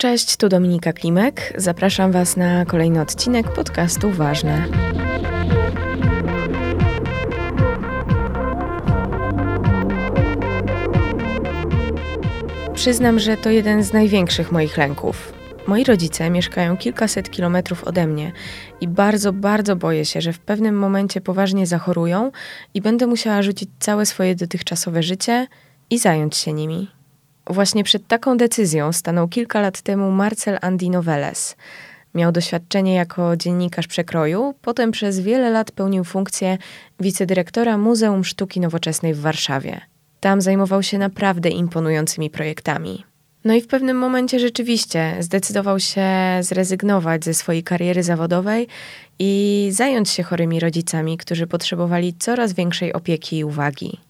[0.00, 1.52] Cześć, tu Dominika Klimek.
[1.56, 4.64] Zapraszam Was na kolejny odcinek podcastu Ważne.
[12.74, 15.32] Przyznam, że to jeden z największych moich lęków.
[15.66, 18.32] Moi rodzice mieszkają kilkaset kilometrów ode mnie
[18.80, 22.32] i bardzo, bardzo boję się, że w pewnym momencie poważnie zachorują
[22.74, 25.46] i będę musiała rzucić całe swoje dotychczasowe życie
[25.90, 26.97] i zająć się nimi.
[27.48, 31.56] Właśnie przed taką decyzją stanął kilka lat temu Marcel Andinoveles.
[32.14, 36.58] Miał doświadczenie jako dziennikarz przekroju, potem przez wiele lat pełnił funkcję
[37.00, 39.80] wicedyrektora Muzeum Sztuki Nowoczesnej w Warszawie.
[40.20, 43.04] Tam zajmował się naprawdę imponującymi projektami.
[43.44, 46.06] No i w pewnym momencie rzeczywiście zdecydował się
[46.40, 48.66] zrezygnować ze swojej kariery zawodowej
[49.18, 54.07] i zająć się chorymi rodzicami, którzy potrzebowali coraz większej opieki i uwagi.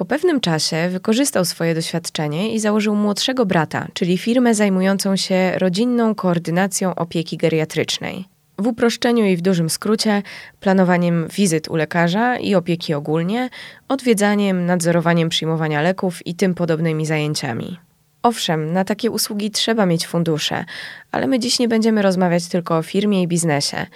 [0.00, 6.14] Po pewnym czasie wykorzystał swoje doświadczenie i założył młodszego brata, czyli firmę zajmującą się rodzinną
[6.14, 8.24] koordynacją opieki geriatrycznej.
[8.58, 10.22] W uproszczeniu i w dużym skrócie,
[10.60, 13.48] planowaniem wizyt u lekarza i opieki ogólnie,
[13.88, 17.78] odwiedzaniem, nadzorowaniem przyjmowania leków i tym podobnymi zajęciami.
[18.22, 20.64] Owszem, na takie usługi trzeba mieć fundusze,
[21.12, 23.86] ale my dziś nie będziemy rozmawiać tylko o firmie i biznesie.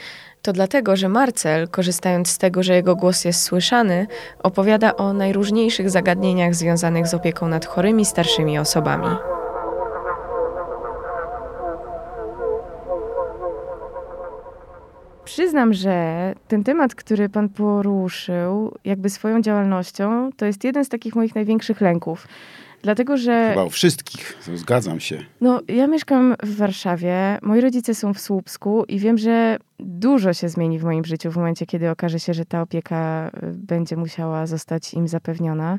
[0.45, 4.07] To dlatego, że Marcel, korzystając z tego, że jego głos jest słyszany,
[4.43, 9.17] opowiada o najróżniejszych zagadnieniach związanych z opieką nad chorymi starszymi osobami.
[15.25, 21.15] Przyznam, że ten temat, który pan poruszył, jakby swoją działalnością, to jest jeden z takich
[21.15, 22.27] moich największych lęków.
[22.85, 23.49] Dlatego, że.
[23.51, 25.25] Chyba u wszystkich, zgadzam się.
[25.41, 30.49] No, ja mieszkam w Warszawie, moi rodzice są w Słupsku i wiem, że dużo się
[30.49, 34.47] zmieni w moim życiu w momencie, kiedy okaże się, że ta opieka y, będzie musiała
[34.47, 35.79] zostać im zapewniona.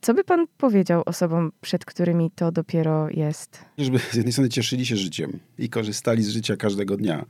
[0.00, 3.64] Co by pan powiedział osobom, przed którymi to dopiero jest?
[3.78, 7.24] Żeby z jednej strony cieszyli się życiem i korzystali z życia każdego dnia,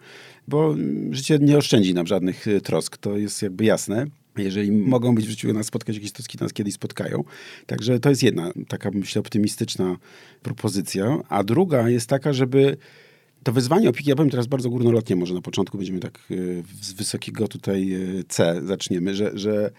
[0.49, 0.75] bo
[1.11, 4.07] życie nie oszczędzi nam żadnych y, trosk, to jest jakby jasne
[4.37, 7.25] jeżeli mogą być w życiu nas spotkać, jakieś stoski nas kiedyś spotkają.
[7.67, 9.97] Także to jest jedna taka, myślę, optymistyczna
[10.43, 11.19] propozycja.
[11.29, 12.77] A druga jest taka, żeby
[13.43, 16.35] to wyzwanie opieki, ja powiem teraz bardzo górnolotnie, może na początku będziemy tak e,
[16.81, 17.99] z wysokiego tutaj e,
[18.29, 19.71] C zaczniemy, że, że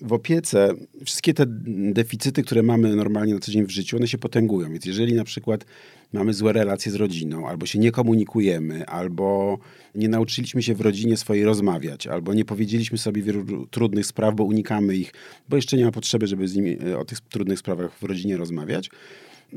[0.00, 0.74] w opiece
[1.04, 1.44] wszystkie te
[1.92, 4.72] deficyty, które mamy normalnie na co dzień w życiu, one się potęgują.
[4.72, 5.64] Więc jeżeli na przykład
[6.12, 9.58] mamy złe relacje z rodziną, albo się nie komunikujemy, albo
[9.94, 14.44] nie nauczyliśmy się w rodzinie swojej rozmawiać, albo nie powiedzieliśmy sobie wielu trudnych spraw, bo
[14.44, 15.12] unikamy ich,
[15.48, 18.36] bo jeszcze nie ma potrzeby, żeby z nimi e, o tych trudnych sprawach w rodzinie
[18.36, 18.90] rozmawiać,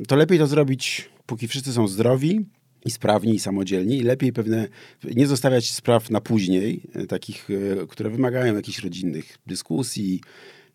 [0.08, 2.46] to lepiej to zrobić, póki wszyscy są zdrowi,
[2.86, 4.68] i sprawni, i samodzielni, i lepiej pewne,
[5.16, 7.48] nie zostawiać spraw na później, e, takich,
[7.82, 10.22] e, które wymagają jakichś rodzinnych dyskusji,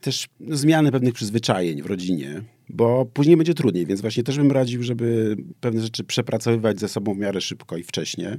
[0.01, 2.43] też zmiany pewnych przyzwyczajeń w rodzinie,
[2.75, 7.15] bo później będzie trudniej, więc właśnie też bym radził, żeby pewne rzeczy przepracowywać ze sobą
[7.15, 8.39] w miarę szybko i wcześnie.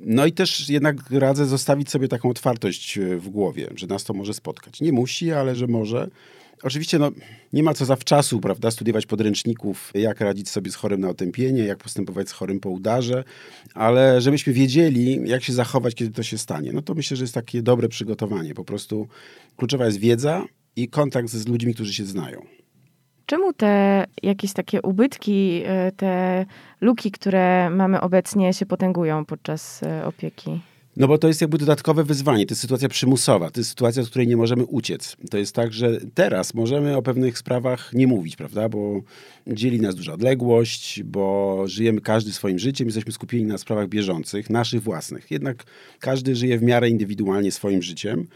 [0.00, 4.14] No i też jednak radzę zostawić sobie taką otwartość e, w głowie, że nas to
[4.14, 4.80] może spotkać.
[4.80, 6.10] Nie musi, ale że może.
[6.62, 7.10] Oczywiście no,
[7.52, 11.78] nie ma co zawczasu prawda, studiować podręczników, jak radzić sobie z chorym na otępienie, jak
[11.78, 13.24] postępować z chorym po udarze,
[13.74, 16.72] ale żebyśmy wiedzieli, jak się zachować, kiedy to się stanie.
[16.72, 18.54] No to myślę, że jest takie dobre przygotowanie.
[18.54, 19.08] Po prostu
[19.56, 20.44] kluczowa jest wiedza
[20.76, 22.46] i kontakt z ludźmi, którzy się znają.
[23.26, 26.46] Czemu te jakieś takie ubytki, e, te
[26.80, 30.60] luki, które mamy obecnie, się potęgują podczas e, opieki?
[30.96, 34.08] No bo to jest jakby dodatkowe wyzwanie, to jest sytuacja przymusowa, to jest sytuacja, z
[34.08, 35.16] której nie możemy uciec.
[35.30, 39.00] To jest tak, że teraz możemy o pewnych sprawach nie mówić, prawda, bo
[39.46, 44.82] dzieli nas duża odległość, bo żyjemy każdy swoim życiem, jesteśmy skupieni na sprawach bieżących, naszych
[44.82, 45.30] własnych.
[45.30, 45.64] Jednak
[46.00, 48.26] każdy żyje w miarę indywidualnie swoim życiem.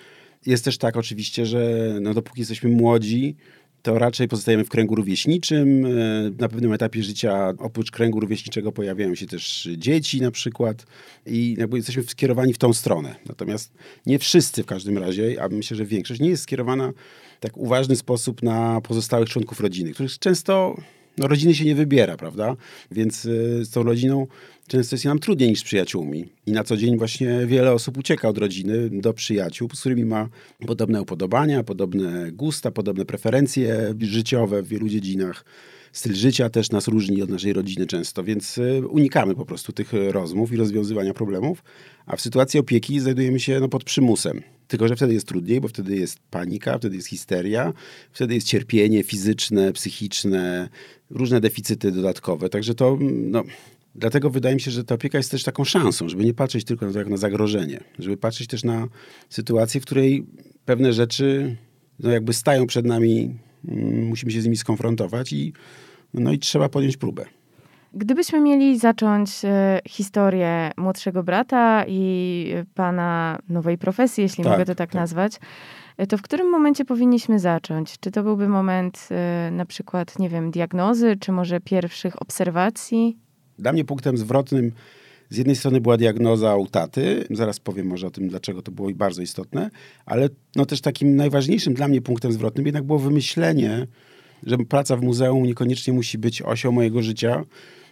[0.46, 3.36] Jest też tak oczywiście, że no, dopóki jesteśmy młodzi,
[3.82, 5.86] to raczej pozostajemy w kręgu rówieśniczym.
[5.86, 5.90] E,
[6.38, 10.86] na pewnym etapie życia oprócz kręgu rówieśniczego pojawiają się też dzieci na przykład
[11.26, 13.14] i jakby jesteśmy skierowani w tą stronę.
[13.26, 13.72] Natomiast
[14.06, 16.92] nie wszyscy w każdym razie, a myślę, że większość nie jest skierowana
[17.38, 20.76] w tak uważny sposób na pozostałych członków rodziny, których często
[21.20, 22.56] no, rodziny się nie wybiera, prawda?
[22.90, 24.26] Więc y, z tą rodziną
[24.66, 26.28] często jest nam trudniej niż z przyjaciółmi.
[26.46, 30.28] I na co dzień właśnie wiele osób ucieka od rodziny do przyjaciół, z którymi ma
[30.66, 35.44] podobne upodobania, podobne gusta, podobne preferencje życiowe w wielu dziedzinach.
[35.92, 39.92] Styl życia też nas różni od naszej rodziny często, więc y, unikamy po prostu tych
[39.92, 41.64] rozmów i rozwiązywania problemów,
[42.06, 44.42] a w sytuacji opieki znajdujemy się no, pod przymusem.
[44.68, 47.72] Tylko, że wtedy jest trudniej, bo wtedy jest panika, wtedy jest histeria,
[48.12, 50.68] wtedy jest cierpienie fizyczne, psychiczne,
[51.10, 52.48] różne deficyty dodatkowe.
[52.48, 53.44] Także to, no,
[53.94, 56.86] dlatego wydaje mi się, że ta opieka jest też taką szansą, żeby nie patrzeć tylko
[56.86, 58.88] na to jak na zagrożenie, żeby patrzeć też na
[59.28, 60.26] sytuację, w której
[60.64, 61.56] pewne rzeczy
[61.98, 63.38] no, jakby stają przed nami, mm,
[64.08, 65.52] musimy się z nimi skonfrontować i,
[66.14, 67.24] no i trzeba podjąć próbę.
[67.94, 74.74] Gdybyśmy mieli zacząć e, historię młodszego brata i pana nowej profesji, jeśli tak, mogę to
[74.74, 75.32] tak, tak, nazwać,
[75.96, 77.98] e, to w którym momencie powinniśmy zacząć?
[78.00, 83.18] Czy to byłby moment e, na przykład, nie wiem, diagnozy, czy może pierwszych obserwacji?
[83.58, 84.72] Dla mnie punktem zwrotnym
[85.30, 88.90] z jednej strony była diagnoza u taty, zaraz powiem może o tym, dlaczego to było
[88.94, 89.70] bardzo istotne,
[90.06, 93.86] ale no też takim najważniejszym dla mnie punktem zwrotnym jednak było wymyślenie,
[94.46, 97.44] że praca w muzeum niekoniecznie musi być osią mojego życia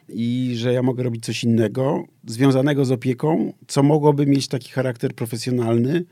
[0.08, 5.14] i że ja mogę robić coś innego, związanego z opieką, co mogłoby mieć taki charakter
[5.14, 6.04] profesjonalny,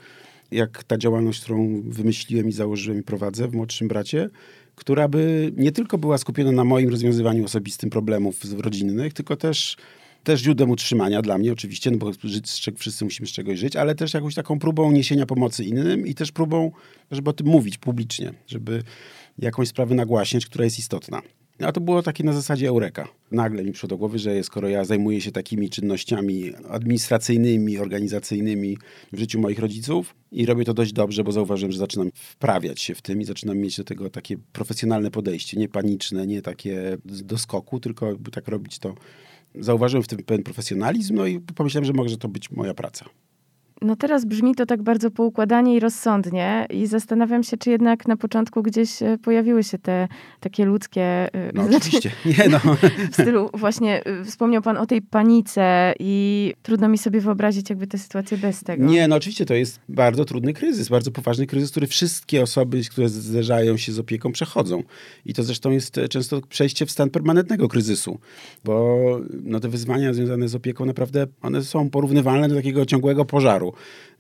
[0.51, 4.31] jak ta działalność, którą wymyśliłem i założyłem i prowadzę w młodszym bracie,
[4.75, 9.77] która by nie tylko była skupiona na moim rozwiązywaniu osobistym problemów rodzinnych, tylko też
[10.27, 13.95] też źródłem utrzymania dla mnie oczywiście, no bo żyć, wszyscy musimy z czegoś żyć, ale
[13.95, 16.73] też jakąś taką próbą niesienia pomocy innym i też próbą,
[17.11, 18.83] żeby o tym mówić publicznie, żeby
[19.39, 21.23] jakąś sprawę nagłaśniać, która jest istotna.
[21.61, 23.09] A to było takie na zasadzie eureka.
[23.31, 28.79] Nagle mi przyszło do głowy, że skoro ja zajmuję się takimi czynnościami administracyjnymi, organizacyjnymi
[29.13, 32.95] w życiu moich rodziców i robię to dość dobrze, bo zauważyłem, że zaczynam wprawiać się
[32.95, 37.39] w tym i zaczynam mieć do tego takie profesjonalne podejście, nie paniczne, nie takie do
[37.39, 38.95] skoku, tylko tak robić to.
[39.61, 43.05] Zauważyłem w tym pewien profesjonalizm, no i pomyślałem, że może to być moja praca.
[43.83, 48.17] No teraz brzmi to tak bardzo poukładanie i rozsądnie i zastanawiam się, czy jednak na
[48.17, 50.09] początku gdzieś e, pojawiły się te
[50.41, 51.03] takie ludzkie...
[51.03, 52.59] E, no znaczy, oczywiście, nie no.
[53.11, 57.87] W stylu właśnie, e, wspomniał pan o tej panice i trudno mi sobie wyobrazić jakby
[57.87, 58.87] tę sytuację bez tego.
[58.87, 63.09] Nie, no oczywiście to jest bardzo trudny kryzys, bardzo poważny kryzys, który wszystkie osoby, które
[63.09, 64.83] zderzają się z opieką przechodzą.
[65.25, 68.19] I to zresztą jest często przejście w stan permanentnego kryzysu,
[68.65, 68.97] bo
[69.45, 73.66] no, te wyzwania związane z opieką naprawdę, one są porównywalne do takiego ciągłego pożaru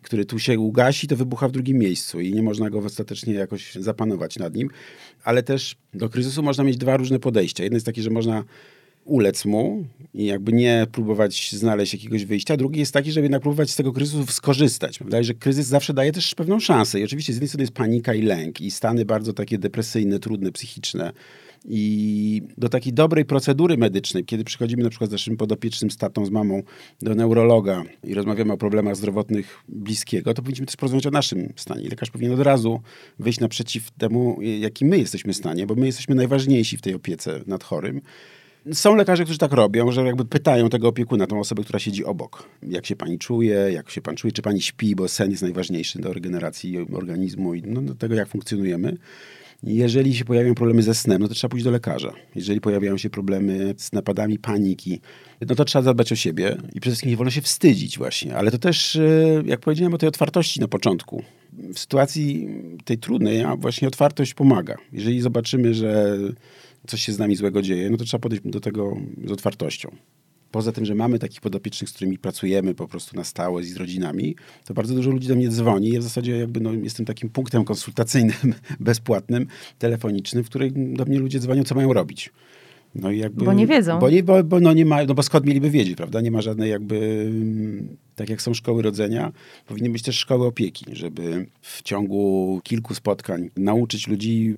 [0.02, 3.74] który tu się ugasi, to wybucha w drugim miejscu i nie można go ostatecznie jakoś
[3.74, 4.70] zapanować nad nim.
[5.24, 7.62] Ale też do kryzysu można mieć dwa różne podejścia.
[7.64, 8.44] Jedno jest takie, że można
[9.04, 12.56] ulec mu i jakby nie próbować znaleźć jakiegoś wyjścia.
[12.56, 14.98] Drugi jest taki, żeby jednak próbować z tego kryzysu skorzystać.
[14.98, 17.00] Wydaje że kryzys zawsze daje też pewną szansę.
[17.00, 20.52] I oczywiście z jednej strony jest panika i lęk i stany bardzo takie depresyjne, trudne,
[20.52, 21.12] psychiczne
[21.64, 26.26] i do takiej dobrej procedury medycznej, kiedy przychodzimy na przykład z naszym podopiecznym, z tatą,
[26.26, 26.62] z mamą
[27.02, 31.88] do neurologa i rozmawiamy o problemach zdrowotnych bliskiego, to powinniśmy też porozmawiać o naszym stanie.
[31.88, 32.80] Lekarz powinien od razu
[33.18, 37.40] wyjść naprzeciw temu, jaki my jesteśmy w stanie, bo my jesteśmy najważniejsi w tej opiece
[37.46, 38.00] nad chorym.
[38.72, 42.48] Są lekarze, którzy tak robią, że jakby pytają tego opiekuna, tą osobę, która siedzi obok.
[42.62, 45.98] Jak się pani czuje, jak się pan czuje, czy pani śpi, bo sen jest najważniejszy
[45.98, 48.96] do regeneracji organizmu i no, do tego, jak funkcjonujemy.
[49.62, 52.12] Jeżeli się pojawiają problemy ze snem, no to trzeba pójść do lekarza.
[52.34, 55.00] Jeżeli pojawiają się problemy z napadami paniki,
[55.48, 58.36] no to trzeba zadbać o siebie i przede wszystkim nie wolno się wstydzić właśnie.
[58.36, 61.22] Ale to też, e, jak powiedziałem o tej otwartości na początku.
[61.52, 62.48] W sytuacji
[62.84, 64.76] tej trudnej, właśnie otwartość pomaga.
[64.92, 66.18] Jeżeli zobaczymy, że
[66.86, 69.96] coś się z nami złego dzieje, no to trzeba podejść do tego z otwartością
[70.50, 74.36] poza tym, że mamy takich podopiecznych, z którymi pracujemy po prostu na stałe z rodzinami,
[74.64, 75.90] to bardzo dużo ludzi do mnie dzwoni.
[75.90, 79.46] Ja w zasadzie jakby no, jestem takim punktem konsultacyjnym, bezpłatnym,
[79.78, 82.32] telefonicznym, w którym do mnie ludzie dzwonią, co mają robić.
[82.94, 83.98] No i jakby, bo nie wiedzą.
[83.98, 86.20] Bo, nie, bo, bo, no nie ma, no bo skąd mieliby wiedzieć, prawda?
[86.20, 87.30] Nie ma żadnej jakby,
[88.14, 89.32] tak jak są szkoły rodzenia,
[89.66, 94.54] powinny być też szkoły opieki, żeby w ciągu kilku spotkań nauczyć ludzi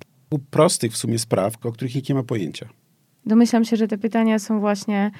[0.49, 2.69] prostych w sumie spraw, o których nikt nie ma pojęcia.
[3.25, 5.11] Domyślam się, że te pytania są właśnie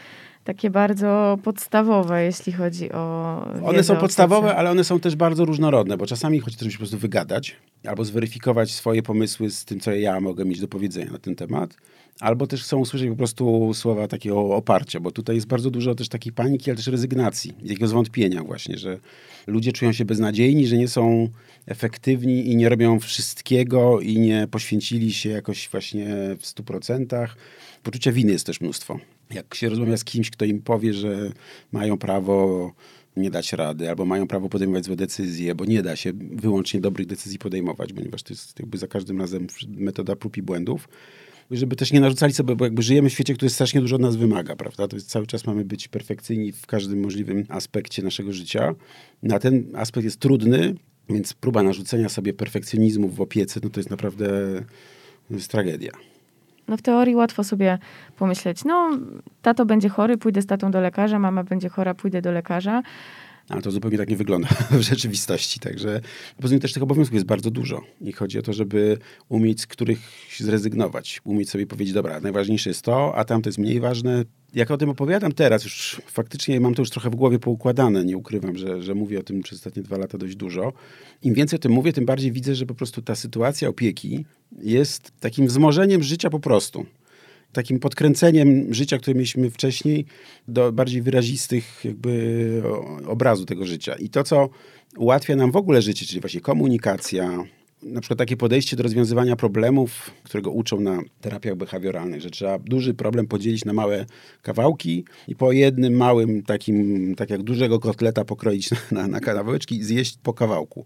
[0.43, 3.45] takie bardzo podstawowe, jeśli chodzi o.
[3.63, 6.97] One są podstawowe, ale one są też bardzo różnorodne, bo czasami chodzi się po prostu
[6.97, 7.55] wygadać
[7.87, 11.75] albo zweryfikować swoje pomysły z tym, co ja mogę mieć do powiedzenia na ten temat.
[12.19, 16.09] Albo też chcą usłyszeć po prostu słowa takiego oparcia, bo tutaj jest bardzo dużo też
[16.09, 18.99] takiej paniki, ale też rezygnacji, jakiegoś zwątpienia właśnie, że
[19.47, 21.29] ludzie czują się beznadziejni, że nie są
[21.65, 26.07] efektywni i nie robią wszystkiego i nie poświęcili się jakoś właśnie
[26.39, 27.35] w stu procentach.
[27.83, 28.99] Poczucia winy jest też mnóstwo.
[29.33, 31.31] Jak się rozmawia z kimś, kto im powie, że
[31.71, 32.71] mają prawo
[33.17, 37.07] nie dać rady, albo mają prawo podejmować złe decyzje, bo nie da się wyłącznie dobrych
[37.07, 40.89] decyzji podejmować, ponieważ to jest jakby za każdym razem metoda prób i błędów.
[41.51, 44.15] Żeby też nie narzucali sobie, bo jakby żyjemy w świecie, który strasznie dużo od nas
[44.15, 44.87] wymaga, prawda?
[44.87, 48.75] To jest cały czas mamy być perfekcyjni w każdym możliwym aspekcie naszego życia.
[49.23, 50.75] Na ten aspekt jest trudny,
[51.09, 54.27] więc próba narzucenia sobie perfekcjonizmu w opiece, no to jest naprawdę
[55.27, 55.91] to jest tragedia.
[56.67, 57.77] No w teorii łatwo sobie
[58.17, 58.99] pomyśleć, no
[59.41, 62.83] tato będzie chory, pójdę z tatą do lekarza, mama będzie chora, pójdę do lekarza.
[63.49, 65.59] Ale to zupełnie tak nie wygląda w rzeczywistości.
[65.59, 66.01] Także
[66.41, 67.81] poza tym też tych obowiązków jest bardzo dużo.
[68.01, 68.97] I chodzi o to, żeby
[69.29, 69.99] umieć z których
[70.37, 71.21] zrezygnować.
[71.23, 74.25] Umieć sobie powiedzieć, dobra, najważniejsze jest to, a tam to jest mniej ważne.
[74.53, 78.05] Jak o tym opowiadam teraz, już faktycznie mam to już trochę w głowie poukładane.
[78.05, 80.73] Nie ukrywam, że, że mówię o tym przez ostatnie dwa lata dość dużo.
[81.21, 84.25] Im więcej o tym mówię, tym bardziej widzę, że po prostu ta sytuacja opieki
[84.61, 86.85] jest takim wzmożeniem życia po prostu.
[87.53, 90.05] Takim podkręceniem życia, które mieliśmy wcześniej,
[90.47, 92.63] do bardziej wyrazistych jakby
[93.07, 93.95] obrazu tego życia.
[93.95, 94.49] I to, co
[94.97, 97.43] ułatwia nam w ogóle życie, czyli właśnie komunikacja,
[97.83, 102.93] na przykład takie podejście do rozwiązywania problemów, którego uczą na terapiach behawioralnych, że trzeba duży
[102.93, 104.05] problem podzielić na małe
[104.41, 109.77] kawałki i po jednym małym takim, tak jak dużego kotleta pokroić na, na, na kawałeczki
[109.77, 110.85] i zjeść po kawałku,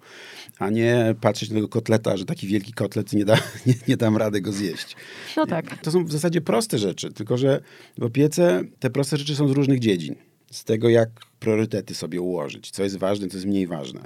[0.60, 3.36] a nie patrzeć na tego kotleta, że taki wielki kotlet nie, da,
[3.68, 4.96] nie, nie dam rady go zjeść.
[5.38, 5.78] No tak.
[5.78, 7.62] To są w zasadzie proste rzeczy, tylko że
[7.98, 10.16] w opiece te proste rzeczy są z różnych dziedzin.
[10.52, 11.10] Z tego, jak
[11.40, 14.02] priorytety sobie ułożyć, co jest ważne, co jest mniej ważne.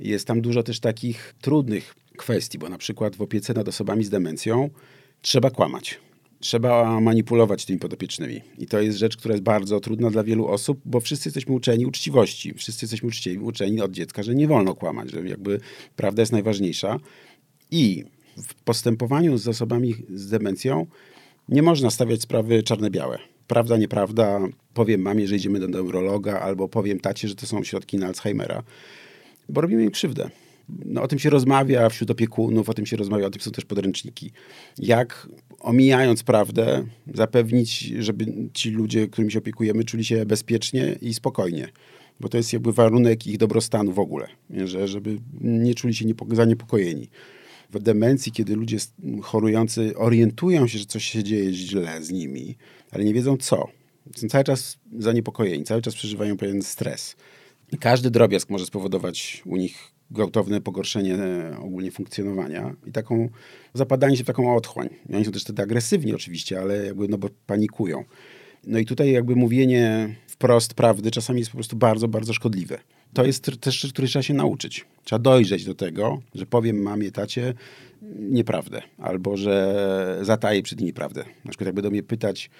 [0.00, 4.10] Jest tam dużo też takich trudnych kwestii, bo na przykład w opiece nad osobami z
[4.10, 4.70] demencją
[5.22, 6.00] trzeba kłamać.
[6.40, 8.40] Trzeba manipulować tymi podopiecznymi.
[8.58, 11.86] I to jest rzecz, która jest bardzo trudna dla wielu osób, bo wszyscy jesteśmy uczeni
[11.86, 12.54] uczciwości.
[12.54, 15.60] Wszyscy jesteśmy uczeni od dziecka, że nie wolno kłamać, że jakby
[15.96, 16.98] prawda jest najważniejsza.
[17.70, 18.04] I
[18.36, 20.86] w postępowaniu z osobami z demencją
[21.48, 23.18] nie można stawiać sprawy czarne-białe.
[23.46, 24.40] Prawda, nieprawda,
[24.74, 28.62] powiem mamie, że idziemy do neurologa, albo powiem tacie, że to są środki na Alzheimera,
[29.48, 30.30] bo robimy im krzywdę
[30.84, 33.64] no, o tym się rozmawia wśród opiekunów, o tym się rozmawia, o tym są też
[33.64, 34.30] podręczniki.
[34.78, 35.28] Jak
[35.60, 41.68] omijając prawdę, zapewnić, żeby ci ludzie, którymi się opiekujemy, czuli się bezpiecznie i spokojnie.
[42.20, 44.26] Bo to jest jakby warunek ich dobrostanu w ogóle,
[44.64, 47.08] że, żeby nie czuli się zaniepokojeni.
[47.70, 48.76] W demencji, kiedy ludzie
[49.22, 52.56] chorujący orientują się, że coś się dzieje źle z nimi,
[52.90, 53.68] ale nie wiedzą co,
[54.16, 57.16] są cały czas zaniepokojeni, cały czas przeżywają pewien stres.
[57.80, 63.28] Każdy drobiazg może spowodować u nich gwałtowne pogorszenie e, ogólnie funkcjonowania i taką
[63.74, 64.88] zapadanie się w taką otchłań.
[65.08, 68.04] I oni są też wtedy agresywni oczywiście, ale jakby no bo panikują.
[68.66, 72.78] No i tutaj jakby mówienie wprost prawdy czasami jest po prostu bardzo, bardzo szkodliwe.
[73.14, 74.86] To jest też rzecz, której trzeba się nauczyć.
[75.04, 77.54] Trzeba dojrzeć do tego, że powiem mamie, tacie
[78.18, 81.24] nieprawdę, albo że zataję przed nimi prawdę.
[81.44, 82.50] Na przykład jakby do mnie pytać,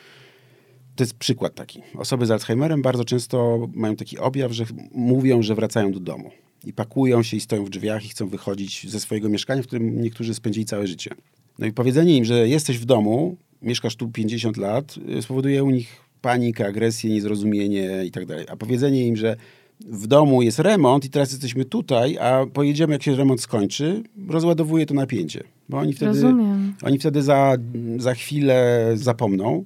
[0.96, 1.82] to jest przykład taki.
[1.98, 6.30] Osoby z Alzheimerem bardzo często mają taki objaw, że mówią, że wracają do domu
[6.64, 10.02] i pakują się i stoją w drzwiach i chcą wychodzić ze swojego mieszkania, w którym
[10.02, 11.10] niektórzy spędzili całe życie.
[11.58, 15.70] No i powiedzenie im, że jesteś w domu, mieszkasz tu 50 lat, y, spowoduje u
[15.70, 18.46] nich panikę, agresję, niezrozumienie i tak dalej.
[18.48, 19.36] A powiedzenie im, że
[19.80, 24.86] w domu jest remont i teraz jesteśmy tutaj, a pojedziemy, jak się remont skończy, rozładowuje
[24.86, 25.44] to napięcie.
[25.68, 26.34] Bo oni wtedy,
[26.82, 27.56] oni wtedy za,
[27.96, 29.64] za chwilę zapomną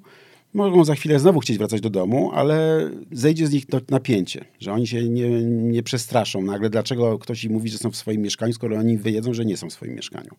[0.57, 4.73] mogą za chwilę znowu chcieć wracać do domu, ale zejdzie z nich to napięcie, że
[4.73, 8.53] oni się nie, nie przestraszą nagle, dlaczego ktoś im mówi, że są w swoim mieszkaniu,
[8.53, 10.31] skoro oni wyjedzą, że nie są w swoim mieszkaniu.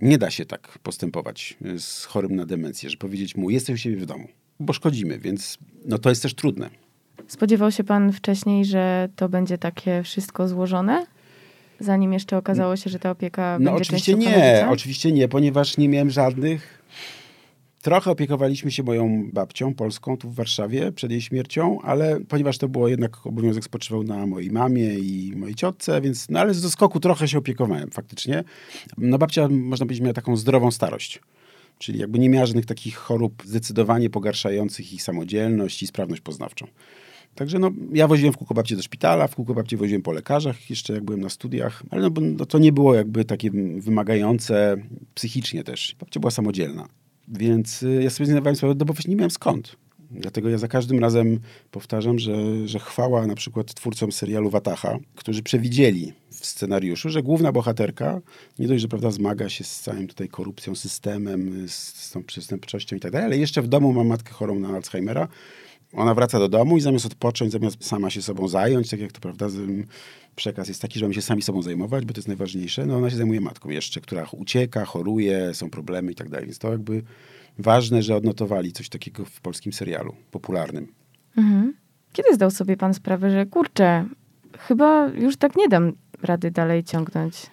[0.00, 3.96] Nie da się tak postępować z chorym na demencję, że powiedzieć mu, jesteś u siebie
[3.96, 4.28] w domu,
[4.60, 6.70] bo szkodzimy, więc no to jest też trudne.
[7.28, 11.06] Spodziewał się pan wcześniej, że to będzie takie wszystko złożone?
[11.80, 15.88] Zanim jeszcze okazało się, że ta opieka no, będzie oczywiście nie, oczywiście nie, ponieważ nie
[15.88, 16.79] miałem żadnych
[17.82, 22.68] Trochę opiekowaliśmy się moją babcią polską tu w Warszawie przed jej śmiercią, ale ponieważ to
[22.68, 27.00] było jednak obowiązek spoczywał na mojej mamie i mojej ciotce, więc no ale z skoku
[27.00, 28.44] trochę się opiekowałem faktycznie.
[28.98, 31.20] No babcia, można powiedzieć, miała taką zdrową starość.
[31.78, 36.66] Czyli jakby nie miała żadnych takich chorób zdecydowanie pogarszających ich samodzielność i sprawność poznawczą.
[37.34, 40.70] Także no, ja woziłem w kółko babcię do szpitala, w kółko babcię woziłem po lekarzach,
[40.70, 44.76] jeszcze jak byłem na studiach, ale no, no, to nie było jakby takie wymagające
[45.14, 45.96] psychicznie też.
[46.00, 46.99] Babcia była samodzielna.
[47.30, 49.76] Więc y, ja sobie zdawałem sprawę, no bo nie miałem skąd.
[50.10, 55.42] Dlatego ja za każdym razem powtarzam, że, że chwała na przykład twórcom serialu Wataha, którzy
[55.42, 58.20] przewidzieli w scenariuszu, że główna bohaterka
[58.58, 62.96] nie dość, że prawda, zmaga się z całym tutaj korupcją, systemem, z, z tą przestępczością
[62.96, 65.28] i tak dalej, ale jeszcze w domu ma matkę chorą na Alzheimera.
[65.92, 69.20] Ona wraca do domu i zamiast odpocząć, zamiast sama się sobą zająć, tak jak to
[69.20, 69.46] prawda,
[70.36, 72.86] przekaz jest taki, że mamy się sami sobą zajmować, bo to jest najważniejsze.
[72.86, 76.46] No ona się zajmuje matką jeszcze, która ucieka, choruje, są problemy i tak dalej.
[76.46, 77.02] Więc to jakby
[77.58, 80.92] ważne, że odnotowali coś takiego w polskim serialu popularnym.
[81.36, 81.74] Mhm.
[82.12, 84.06] Kiedy zdał sobie pan sprawę, że kurczę,
[84.58, 85.92] chyba już tak nie dam
[86.22, 87.50] rady dalej ciągnąć?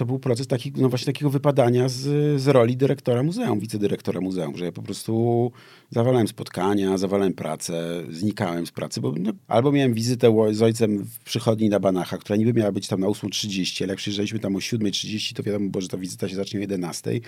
[0.00, 2.00] to był proces taki, no właśnie takiego wypadania z,
[2.40, 5.52] z roli dyrektora muzeum, wicedyrektora muzeum, że ja po prostu
[5.90, 11.18] zawalałem spotkania, zawalałem pracę, znikałem z pracy, bo no, albo miałem wizytę z ojcem w
[11.18, 14.58] przychodni na Banacha, która niby miała być tam na 8.30, ale jak przyjeżdżaliśmy tam o
[14.58, 17.20] 7.30, to wiadomo było, że ta wizyta się zacznie o 11.00.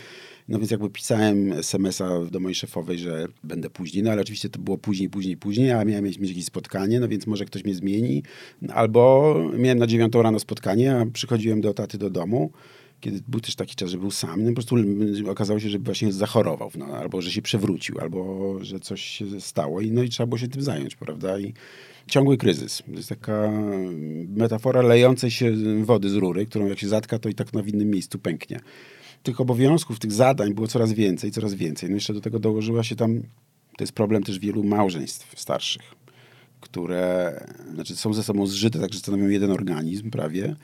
[0.48, 4.58] No więc jakby pisałem SMS-a do mojej szefowej, że będę później, no ale oczywiście to
[4.58, 8.22] było później, później, później, a miałem mieć, jakieś spotkanie, no więc może ktoś mnie zmieni.
[8.68, 12.52] Albo miałem na 9 rano spotkanie, a przychodziłem do taty do domu
[13.02, 14.76] kiedy był też taki czas, że był sam, no po prostu
[15.28, 19.80] okazało się, że właśnie zachorował, no, albo że się przewrócił, albo że coś się stało
[19.80, 21.38] i, no, i trzeba było się tym zająć, prawda?
[21.38, 21.54] I
[22.06, 22.82] ciągły kryzys.
[22.86, 23.52] To jest taka
[24.28, 25.52] metafora lejącej się
[25.84, 28.60] wody z rury, którą jak się zatka, to i tak na w innym miejscu pęknie.
[29.22, 31.88] tych obowiązków, tych zadań było coraz więcej, coraz więcej.
[31.88, 33.20] No jeszcze do tego dołożyła się tam,
[33.76, 35.94] to jest problem też wielu małżeństw starszych,
[36.60, 40.56] które znaczy są ze sobą zżyte, także stanowią jeden organizm prawie,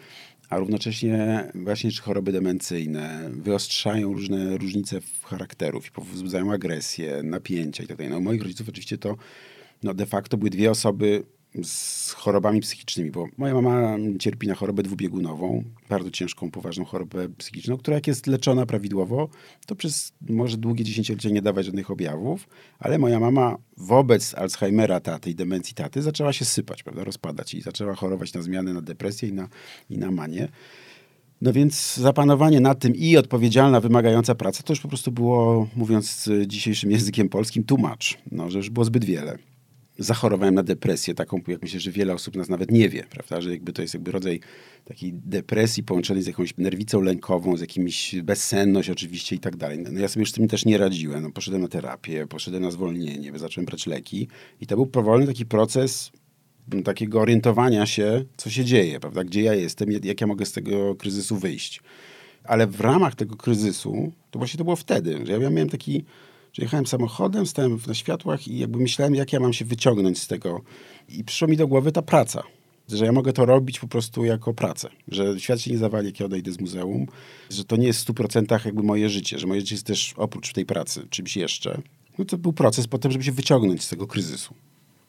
[0.49, 8.05] a równocześnie właśnie czy choroby demencyjne wyostrzają różne różnice charakterów i wzbudzają agresję, napięcia itd.
[8.05, 9.17] Tak no, u moich rodziców oczywiście to
[9.83, 11.23] no, de facto były dwie osoby
[11.63, 17.77] z chorobami psychicznymi, bo moja mama cierpi na chorobę dwubiegunową, bardzo ciężką, poważną chorobę psychiczną,
[17.77, 19.29] która jak jest leczona prawidłowo,
[19.67, 22.49] to przez może długie dziesięciolecia nie dawać żadnych objawów,
[22.79, 27.63] ale moja mama wobec Alzheimera taty i demencji taty zaczęła się sypać, prawda, rozpadać i
[27.63, 29.49] zaczęła chorować na zmiany, na depresję i na,
[29.91, 30.49] i na manię.
[31.41, 36.31] No więc zapanowanie nad tym i odpowiedzialna, wymagająca praca, to już po prostu było, mówiąc
[36.47, 39.39] dzisiejszym językiem polskim, tłumacz, no, że już było zbyt wiele
[39.99, 43.51] zachorowałem na depresję, taką, jak myślę, że wiele osób nas nawet nie wie, prawda, że
[43.51, 44.41] jakby to jest jakby rodzaj
[44.85, 49.79] takiej depresji połączonej z jakąś nerwicą lękową, z jakimś bezsenność oczywiście i tak dalej.
[49.79, 51.23] No ja sobie już z tym też nie radziłem.
[51.23, 54.29] No, poszedłem na terapię, poszedłem na zwolnienie, zacząłem brać leki
[54.61, 56.11] i to był powolny taki proces
[56.85, 60.95] takiego orientowania się, co się dzieje, prawda, gdzie ja jestem, jak ja mogę z tego
[60.95, 61.81] kryzysu wyjść.
[62.45, 66.05] Ale w ramach tego kryzysu, to właśnie to było wtedy, że ja miałem taki
[66.53, 70.27] że jechałem samochodem, stałem na światłach i jakby myślałem, jak ja mam się wyciągnąć z
[70.27, 70.61] tego.
[71.09, 72.43] I przyszło mi do głowy ta praca.
[72.89, 74.89] Że ja mogę to robić po prostu jako pracę.
[75.09, 77.07] Że świat się nie zawali, jak ja odejdę z muzeum.
[77.51, 79.39] Że to nie jest w stu procentach jakby moje życie.
[79.39, 81.83] Że moje życie jest też oprócz tej pracy czymś jeszcze.
[82.19, 84.55] No to był proces potem, żeby się wyciągnąć z tego kryzysu.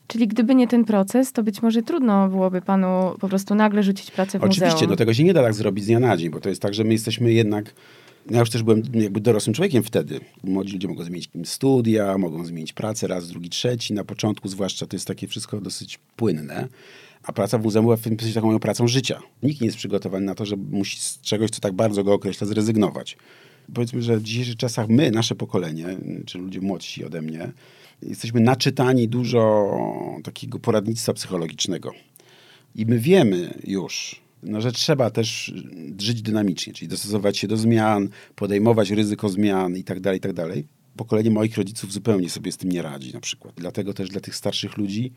[0.08, 2.88] Czyli gdyby nie ten proces, to być może trudno byłoby panu
[3.19, 4.69] po prostu nagle rzucić pracę w Oczywiście, muzeum.
[4.69, 6.62] Oczywiście, no tego się nie da tak zrobić z dnia na dzień, bo to jest
[6.62, 7.74] tak, że my jesteśmy jednak
[8.29, 10.19] ja już też byłem jakby dorosłym człowiekiem wtedy.
[10.43, 13.93] Młodzi ludzie mogą zmienić studia, mogą zmienić pracę raz, drugi, trzeci.
[13.93, 16.67] Na początku zwłaszcza to jest takie wszystko dosyć płynne.
[17.24, 19.19] A praca w muzeum była w tym sensie taką moją pracą życia.
[19.43, 22.48] Nikt nie jest przygotowany na to, że musi z czegoś, co tak bardzo go określa,
[22.48, 23.17] zrezygnować.
[23.74, 25.86] Powiedzmy, że w dzisiejszych czasach my, nasze pokolenie,
[26.25, 27.51] czy ludzie młodsi ode mnie,
[28.01, 29.71] jesteśmy naczytani dużo
[30.24, 31.91] takiego poradnictwa psychologicznego.
[32.75, 35.53] I my wiemy już, no, że trzeba też
[36.00, 40.33] żyć dynamicznie, czyli dostosować się do zmian, podejmować ryzyko zmian i tak dalej, i tak
[40.33, 40.68] dalej.
[40.96, 43.53] Pokolenie moich rodziców zupełnie sobie z tym nie radzi na przykład.
[43.57, 45.11] Dlatego też dla tych starszych ludzi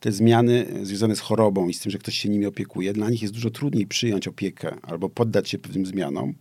[0.00, 3.22] te zmiany związane z chorobą i z tym, że ktoś się nimi opiekuje, dla nich
[3.22, 6.34] jest dużo trudniej przyjąć opiekę albo poddać się pewnym zmianom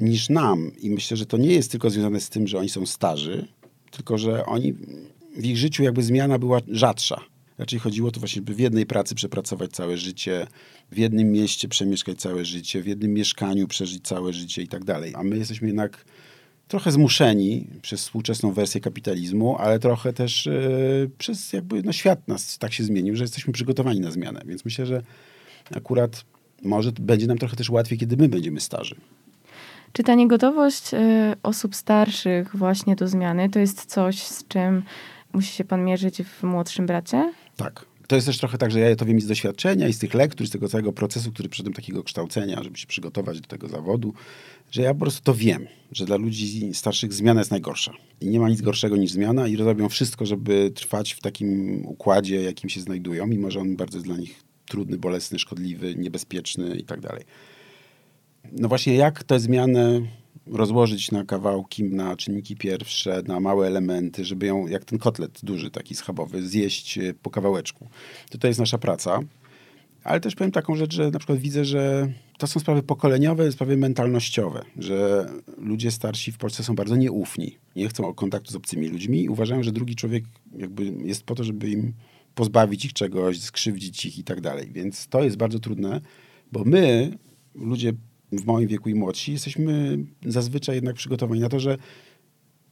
[0.00, 0.70] niż nam.
[0.80, 3.48] I myślę, że to nie jest tylko związane z tym, że oni są starzy,
[3.90, 4.72] tylko że oni
[5.36, 7.20] w ich życiu jakby zmiana była rzadsza.
[7.58, 10.46] Raczej chodziło to właśnie, by w jednej pracy przepracować całe życie,
[10.92, 15.12] w jednym mieście przemieszkać całe życie, w jednym mieszkaniu przeżyć całe życie i tak dalej.
[15.16, 16.04] A my jesteśmy jednak
[16.68, 22.58] trochę zmuszeni przez współczesną wersję kapitalizmu, ale trochę też yy, przez jakby no, świat nas
[22.58, 24.42] tak się zmienił, że jesteśmy przygotowani na zmianę.
[24.46, 25.02] Więc myślę, że
[25.76, 26.24] akurat
[26.62, 28.96] może będzie nam trochę też łatwiej, kiedy my będziemy starzy.
[29.92, 30.98] Czy ta niegotowość y,
[31.42, 34.82] osób starszych właśnie do zmiany to jest coś, z czym
[35.32, 37.32] musi się pan mierzyć w młodszym bracie?
[37.56, 37.86] Tak.
[38.06, 40.46] To jest też trochę tak, że ja to wiem z doświadczenia, i z tych lektur,
[40.46, 44.14] z tego całego procesu, który przyszedłem takiego kształcenia, żeby się przygotować do tego zawodu,
[44.70, 47.92] że ja po prostu to wiem, że dla ludzi starszych zmiana jest najgorsza.
[48.20, 52.42] I nie ma nic gorszego niż zmiana i robią wszystko, żeby trwać w takim układzie,
[52.42, 56.84] jakim się znajdują, mimo że on bardzo jest dla nich trudny, bolesny, szkodliwy, niebezpieczny i
[56.84, 57.24] tak dalej.
[58.52, 60.08] No właśnie jak te zmiany
[60.46, 65.70] rozłożyć na kawałki, na czynniki pierwsze, na małe elementy, żeby ją, jak ten kotlet duży,
[65.70, 67.88] taki schabowy, zjeść e, po kawałeczku.
[68.30, 69.20] To, to jest nasza praca.
[70.04, 73.76] Ale też powiem taką rzecz, że na przykład widzę, że to są sprawy pokoleniowe, sprawy
[73.76, 75.28] mentalnościowe, że
[75.58, 77.58] ludzie starsi w Polsce są bardzo nieufni.
[77.76, 80.24] Nie chcą kontaktu z obcymi ludźmi i uważają, że drugi człowiek
[80.58, 81.92] jakby jest po to, żeby im
[82.34, 84.68] pozbawić ich czegoś, skrzywdzić ich i tak dalej.
[84.72, 86.00] Więc to jest bardzo trudne,
[86.52, 87.18] bo my,
[87.54, 87.92] ludzie
[88.38, 91.78] w moim wieku i młodsi, jesteśmy zazwyczaj jednak przygotowani na to, że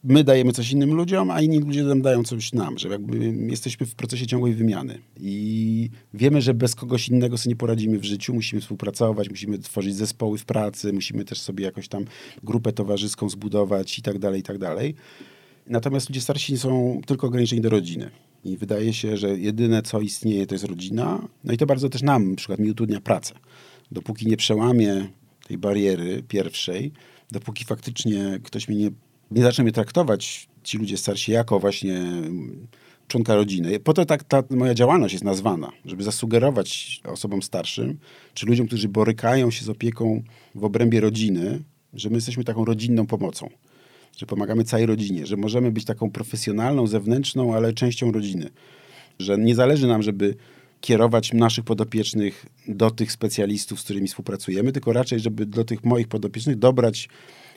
[0.04, 3.86] my dajemy coś innym ludziom, a inni ludzie nam dają coś nam, że jakby jesteśmy
[3.86, 4.98] w procesie ciągłej wymiany.
[5.20, 9.94] I wiemy, że bez kogoś innego sobie nie poradzimy w życiu, musimy współpracować, musimy tworzyć
[9.94, 12.04] zespoły w pracy, musimy też sobie jakoś tam
[12.42, 14.94] grupę towarzyską zbudować i tak dalej, i tak dalej.
[15.66, 18.10] Natomiast ludzie starsi są tylko ograniczeni do rodziny.
[18.44, 21.28] I wydaje się, że jedyne, co istnieje, to jest rodzina.
[21.44, 23.34] No i to bardzo też nam, na przykład, mi utrudnia pracę.
[23.92, 25.08] Dopóki nie przełamię
[25.48, 26.92] tej bariery pierwszej,
[27.30, 28.90] dopóki faktycznie ktoś mnie nie,
[29.30, 32.02] nie zacznie mnie traktować, ci ludzie starsi, jako właśnie
[33.08, 33.80] członka rodziny.
[33.80, 37.98] Po to tak ta moja działalność jest nazwana, żeby zasugerować osobom starszym,
[38.34, 40.22] czy ludziom, którzy borykają się z opieką
[40.54, 41.62] w obrębie rodziny,
[41.94, 43.50] że my jesteśmy taką rodzinną pomocą,
[44.16, 48.50] że pomagamy całej rodzinie, że możemy być taką profesjonalną, zewnętrzną, ale częścią rodziny.
[49.18, 50.34] Że nie zależy nam, żeby
[50.82, 56.08] kierować naszych podopiecznych do tych specjalistów, z którymi współpracujemy, tylko raczej, żeby do tych moich
[56.08, 57.08] podopiecznych dobrać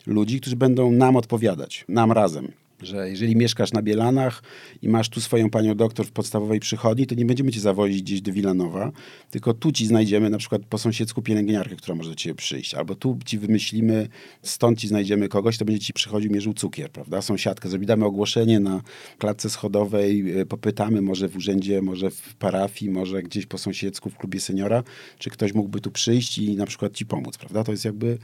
[0.06, 4.44] ludzi, którzy będą nam odpowiadać, nam razem że jeżeli mieszkasz na Bielanach
[4.82, 8.22] i masz tu swoją panią doktor w podstawowej przychodni, to nie będziemy cię zawozić gdzieś
[8.22, 8.92] do Wilanowa,
[9.32, 12.96] tylko tu ci znajdziemy na przykład po sąsiedzku pielęgniarkę, która może do ciebie przyjść, albo
[12.96, 14.08] tu ci wymyślimy,
[14.42, 17.22] stąd ci znajdziemy kogoś, to będzie ci przychodził, mierzył cukier, prawda?
[17.22, 18.82] Sąsiadkę, zrobimy ogłoszenie na
[19.18, 24.18] klatce schodowej, e, popytamy może w urzędzie, może w parafii, może gdzieś po sąsiedzku w
[24.18, 24.84] klubie seniora,
[25.20, 27.64] czy ktoś mógłby tu przyjść i na przykład ci pomóc, prawda?
[27.64, 28.18] To jest jakby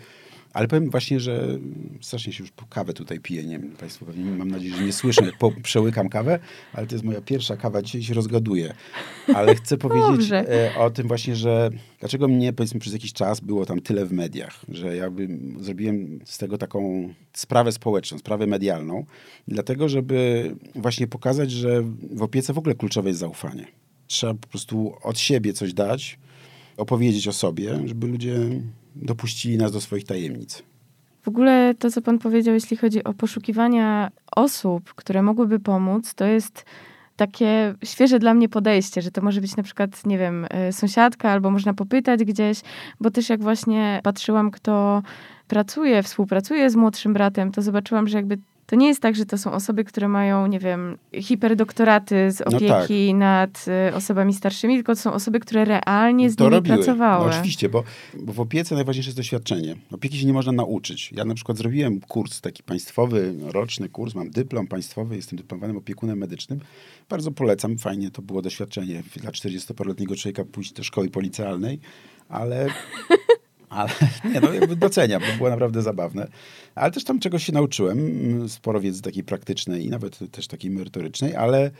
[0.54, 1.60] ale powiem właśnie, że
[2.02, 3.44] strasznie się już po kawę tutaj piję.
[3.44, 6.40] Nie wiem, Państwo pewnie mam nadzieję, że nie słyszą, jak po, przełykam kawę,
[6.74, 8.74] ale to jest moja pierwsza kawa, dzisiaj się rozgaduję.
[9.36, 13.66] Ale chcę powiedzieć e, o tym właśnie, że dlaczego mnie powiedzmy przez jakiś czas było
[13.66, 15.28] tam tyle w mediach, że jakby
[15.60, 19.06] zrobiłem z tego taką sprawę społeczną, sprawę medialną,
[19.48, 23.68] dlatego żeby właśnie pokazać, że w opiece w ogóle kluczowe jest zaufanie.
[24.08, 26.20] Trzeba po prostu od siebie coś dać,
[26.78, 28.36] opowiedzieć o sobie, żeby ludzie
[28.96, 30.64] dopuścili nas do swoich tajemnic.
[31.22, 36.26] W ogóle to, co pan powiedział, jeśli chodzi o poszukiwania osób, które mogłyby pomóc, to
[36.26, 36.66] jest
[37.16, 41.30] takie świeże dla mnie podejście, że to może być na przykład, nie wiem, e, sąsiadka,
[41.30, 42.62] albo można popytać gdzieś,
[43.00, 45.04] bo też jak właśnie patrzyłam, kto
[45.48, 48.38] pracuje, współpracuje z młodszym bratem, to zobaczyłam, że jakby
[48.72, 53.14] to nie jest tak, że to są osoby, które mają, nie wiem, hiperdoktoraty z opieki
[53.14, 53.20] no tak.
[53.20, 56.78] nad y, osobami starszymi, tylko to są osoby, które realnie z to nimi robiły.
[56.78, 57.26] pracowały.
[57.26, 59.76] No oczywiście, bo, bo w opiece najważniejsze jest doświadczenie.
[59.92, 61.12] Opieki się nie można nauczyć.
[61.12, 66.18] Ja na przykład zrobiłem kurs taki państwowy, roczny kurs, mam dyplom państwowy, jestem dyplomowanym opiekunem
[66.18, 66.60] medycznym.
[67.10, 71.80] Bardzo polecam, fajnie to było doświadczenie dla 40-paroletniego człowieka pójść do szkoły policjalnej,
[72.30, 72.68] ale
[73.72, 73.90] ale
[74.34, 76.28] nie, no jakby doceniam, bo było naprawdę zabawne.
[76.76, 80.72] Ale też tam czegoś się nauczyłem, mm, sporo wiedzy takiej praktycznej i nawet też takiej
[80.72, 81.72] merytorycznej, ale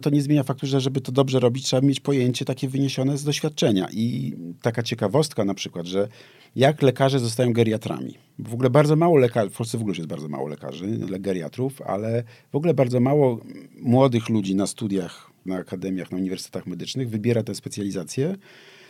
[0.00, 3.24] to nie zmienia faktu, że żeby to dobrze robić, trzeba mieć pojęcie takie wyniesione z
[3.24, 3.88] doświadczenia.
[3.92, 6.08] I taka ciekawostka na przykład, że
[6.56, 8.14] jak lekarze zostają geriatrami.
[8.38, 10.86] W ogóle bardzo mało lekarzy, w Polsce w ogóle jest bardzo mało lekarzy,
[11.18, 13.40] geriatrów, ale w ogóle bardzo mało
[13.80, 18.34] młodych ludzi na studiach, na akademiach, na uniwersytetach medycznych wybiera tę specjalizację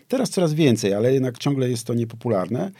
[0.08, 2.70] Teraz coraz więcej, ale jednak ciągle jest to niepopularne,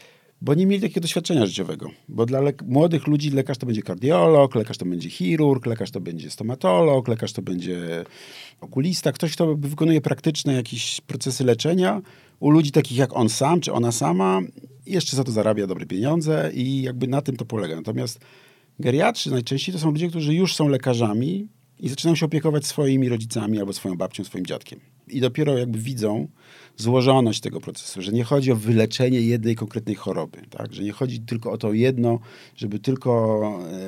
[0.41, 1.89] bo nie mieli takiego doświadczenia życiowego.
[2.07, 6.29] Bo dla młodych ludzi lekarz to będzie kardiolog, lekarz to będzie chirurg, lekarz to będzie
[6.29, 8.05] stomatolog, lekarz to będzie
[8.61, 12.01] okulista, ktoś, kto wykonuje praktyczne jakieś procesy leczenia.
[12.39, 14.41] U ludzi takich jak on sam czy ona sama,
[14.85, 17.75] jeszcze za to zarabia dobre pieniądze i jakby na tym to polega.
[17.75, 18.19] Natomiast
[18.79, 21.47] geriatrzy najczęściej to są ludzie, którzy już są lekarzami
[21.79, 24.79] i zaczynają się opiekować swoimi rodzicami albo swoją babcią, swoim dziadkiem.
[25.09, 26.27] I dopiero jakby widzą,
[26.79, 30.73] złożoność tego procesu, że nie chodzi o wyleczenie jednej konkretnej choroby, tak?
[30.73, 32.19] że nie chodzi tylko o to jedno,
[32.55, 33.41] żeby tylko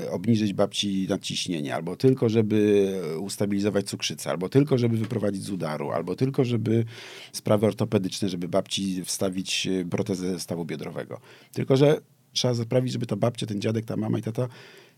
[0.06, 5.92] e, obniżyć babci nadciśnienie, albo tylko, żeby ustabilizować cukrzycę, albo tylko, żeby wyprowadzić z udaru,
[5.92, 6.86] albo tylko, żeby
[7.32, 11.20] sprawy ortopedyczne, żeby babci wstawić e, protezę stawu biodrowego.
[11.54, 12.02] Tylko, że
[12.34, 14.48] trzeba sprawić, żeby ta babcia, ten dziadek, ta mama i tata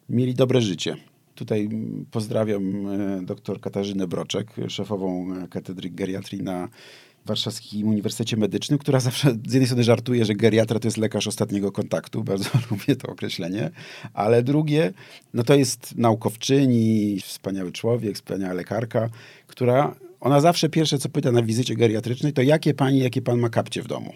[0.09, 0.95] mieli dobre życie.
[1.35, 1.69] Tutaj
[2.11, 6.69] pozdrawiam e, dr Katarzynę Broczek, szefową katedry geriatrii na
[7.25, 11.71] Warszawskim Uniwersytecie Medycznym, która zawsze z jednej strony żartuje, że geriatra to jest lekarz ostatniego
[11.71, 13.71] kontaktu, bardzo lubię to określenie,
[14.13, 14.93] ale drugie,
[15.33, 19.09] no to jest naukowczyni, wspaniały człowiek, wspaniała lekarka,
[19.47, 23.49] która, ona zawsze pierwsze co pyta na wizycie geriatrycznej, to jakie pani, jakie pan ma
[23.49, 24.13] kapcie w domu?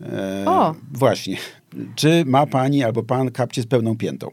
[0.00, 0.74] E, o.
[0.92, 1.36] Właśnie.
[1.94, 4.30] Czy ma pani albo pan kapcie z pełną piętą?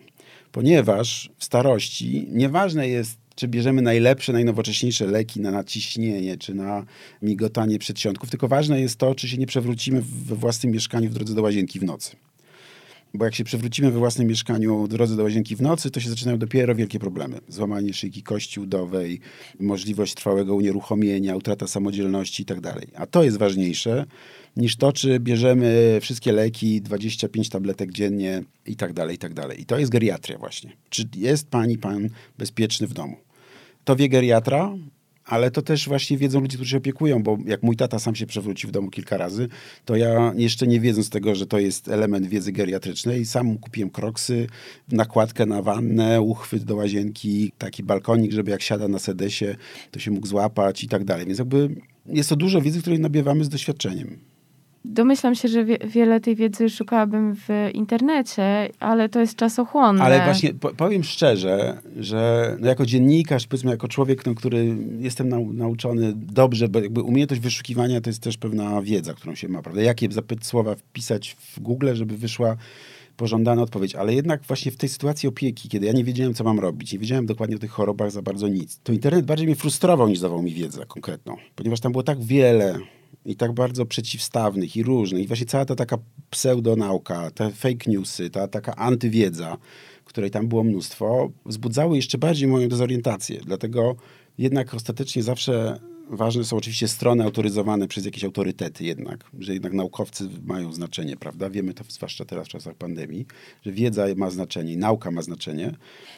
[0.53, 6.85] Ponieważ w starości nieważne jest, czy bierzemy najlepsze, najnowocześniejsze leki na naciśnienie, czy na
[7.21, 11.35] migotanie przedsionków, tylko ważne jest to, czy się nie przewrócimy we własnym mieszkaniu w drodze
[11.35, 12.15] do łazienki w nocy.
[13.13, 16.09] Bo jak się przewrócimy we własnym mieszkaniu w drodze do łazienki w nocy, to się
[16.09, 17.39] zaczynają dopiero wielkie problemy.
[17.47, 19.19] Złamanie szyjki kości udowej,
[19.59, 22.73] możliwość trwałego unieruchomienia, utrata samodzielności itd.
[22.73, 24.05] Tak A to jest ważniejsze
[24.57, 29.61] niż to, czy bierzemy wszystkie leki, 25 tabletek dziennie i tak dalej, i tak dalej.
[29.61, 30.71] I to jest geriatria właśnie.
[30.89, 33.17] Czy jest pani, pan bezpieczny w domu?
[33.83, 34.73] To wie geriatra,
[35.25, 38.25] ale to też właśnie wiedzą ludzie, którzy się opiekują, bo jak mój tata sam się
[38.25, 39.47] przewrócił w domu kilka razy,
[39.85, 44.47] to ja jeszcze nie wiedząc tego, że to jest element wiedzy geriatrycznej, sam kupiłem kroksy,
[44.91, 49.55] nakładkę na wannę, uchwyt do łazienki, taki balkonik, żeby jak siada na sedesie,
[49.91, 51.25] to się mógł złapać i tak dalej.
[51.25, 51.69] Więc jakby
[52.05, 54.33] jest to dużo wiedzy, której nabiewamy z doświadczeniem.
[54.86, 60.04] Domyślam się, że wie, wiele tej wiedzy szukałabym w internecie, ale to jest czasochłonne.
[60.04, 65.30] Ale właśnie po, powiem szczerze, że no jako dziennikarz, powiedzmy jako człowiek, no, który jestem
[65.30, 69.62] nau, nauczony dobrze, bo jakby umiejętność wyszukiwania to jest też pewna wiedza, którą się ma,
[69.62, 69.82] prawda?
[69.82, 72.58] Jakie zapyt słowa wpisać w Google, żeby wyszła
[73.17, 76.60] pożądana odpowiedź, ale jednak właśnie w tej sytuacji opieki, kiedy ja nie wiedziałem, co mam
[76.60, 80.08] robić, nie wiedziałem dokładnie o tych chorobach za bardzo nic, to internet bardziej mnie frustrował,
[80.08, 82.80] niż dawał mi wiedzę konkretną, ponieważ tam było tak wiele
[83.26, 85.23] i tak bardzo przeciwstawnych i różnych.
[85.23, 85.97] I właśnie cała ta taka
[86.30, 89.58] pseudonauka, te fake newsy, ta taka antywiedza,
[90.06, 93.39] której tam było mnóstwo, wzbudzały jeszcze bardziej moją dezorientację.
[93.45, 93.95] Dlatego
[94.38, 100.30] jednak ostatecznie zawsze ważne są oczywiście strony autoryzowane przez jakieś autorytety jednak, że jednak naukowcy
[100.43, 101.49] mają znaczenie, prawda?
[101.49, 103.26] Wiemy to zwłaszcza teraz w czasach pandemii,
[103.65, 105.76] że wiedza ma znaczenie, nauka ma znaczenie,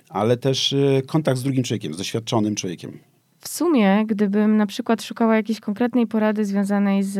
[0.09, 2.99] ale też y, kontakt z drugim człowiekiem, z doświadczonym człowiekiem.
[3.45, 7.17] W sumie, gdybym na przykład szukała jakiejś konkretnej porady związanej z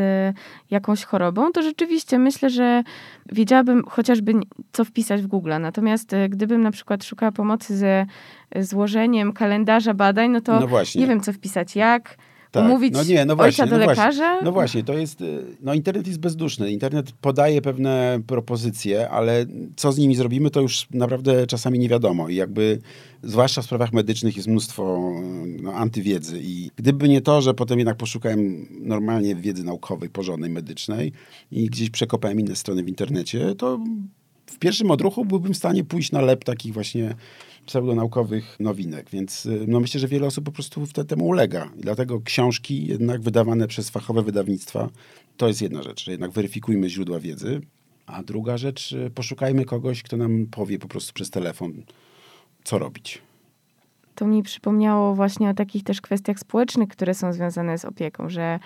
[0.72, 2.84] jakąś chorobą, to rzeczywiście myślę, że
[3.32, 4.34] wiedziałabym chociażby
[4.72, 5.52] co wpisać w Google.
[5.60, 8.06] Natomiast y, gdybym na przykład szukała pomocy ze
[8.56, 12.18] złożeniem kalendarza badań, no to no nie wiem co wpisać, jak
[12.56, 12.66] tak.
[12.66, 14.12] Umówić no nie, no właśnie, ojca do no lekarza?
[14.12, 16.72] Właśnie, no właśnie, to jest, y, no internet jest bezduszny.
[16.72, 22.30] Internet podaje pewne propozycje, ale co z nimi zrobimy, to już naprawdę czasami nie wiadomo.
[22.30, 22.80] I jakby,
[23.24, 25.12] zwłaszcza w sprawach medycznych jest mnóstwo
[25.62, 26.40] no, antywiedzy.
[26.44, 31.12] I gdyby nie to, że potem jednak poszukałem normalnie wiedzy naukowej, porządnej, medycznej
[31.52, 33.80] i gdzieś przekopałem inne strony w internecie, to
[34.46, 37.16] w pierwszym odruchu byłbym w stanie pójść na lep takich właśnie
[37.66, 41.70] pseudonaukowych nowinek, więc y, no myślę, że wiele osób po prostu temu ulega.
[41.78, 44.90] I dlatego książki jednak wydawane przez fachowe wydawnictwa,
[45.38, 47.62] to jest jedna rzecz, że jednak weryfikujmy źródła wiedzy,
[48.06, 51.84] a druga rzecz, y, poszukajmy kogoś, kto nam powie po prostu przez telefon,
[52.64, 53.22] co robić.
[54.16, 58.60] To mi przypomniało właśnie o takich też kwestiach społecznych, które są związane z opieką, że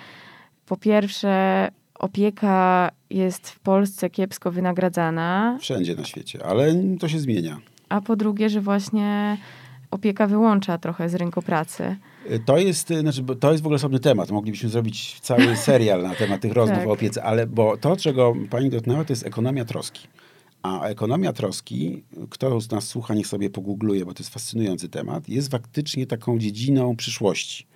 [0.66, 5.58] po pierwsze opieka jest w Polsce kiepsko wynagradzana.
[5.62, 7.60] Wszędzie na świecie, ale to się zmienia
[7.90, 9.38] a po drugie, że właśnie
[9.92, 11.96] opieka wyłącza trochę z rynku pracy.
[12.46, 14.32] To jest, znaczy, to jest w ogóle osobny temat.
[14.32, 16.88] Moglibyśmy zrobić cały serial na temat tych rozmów tak.
[16.88, 20.08] o opiece, ale bo to, czego pani dotknęła, to jest ekonomia troski.
[20.64, 25.30] A ekonomia troski, kto z nas słucha, niech sobie pogoogluje, bo to jest fascynujący temat,
[25.30, 27.68] jest faktycznie taką dziedziną przyszłości.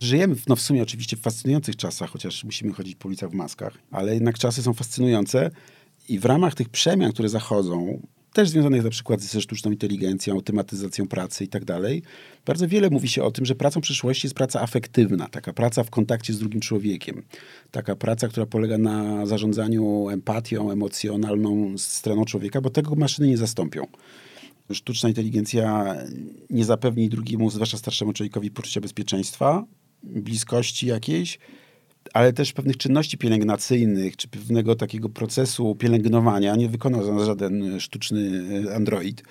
[0.00, 3.34] Żyjemy w, no w sumie oczywiście w fascynujących czasach, chociaż musimy chodzić po ulicach w
[3.34, 5.50] maskach, ale jednak czasy są fascynujące
[6.08, 8.00] i w ramach tych przemian, które zachodzą,
[8.32, 12.02] też związanych na przykład ze sztuczną inteligencją, automatyzacją pracy i tak dalej.
[12.46, 15.90] Bardzo wiele mówi się o tym, że pracą przyszłości jest praca afektywna, taka praca w
[15.90, 17.22] kontakcie z drugim człowiekiem.
[17.70, 23.86] Taka praca, która polega na zarządzaniu empatią, emocjonalną stroną człowieka, bo tego maszyny nie zastąpią.
[24.72, 25.96] Sztuczna inteligencja
[26.50, 29.64] nie zapewni drugiemu, zwłaszcza starszemu człowiekowi, poczucia bezpieczeństwa,
[30.02, 31.38] bliskości jakiejś,
[32.14, 38.76] ale też pewnych czynności pielęgnacyjnych, czy pewnego takiego procesu pielęgnowania nie wykonał żaden sztuczny e,
[38.76, 39.22] android.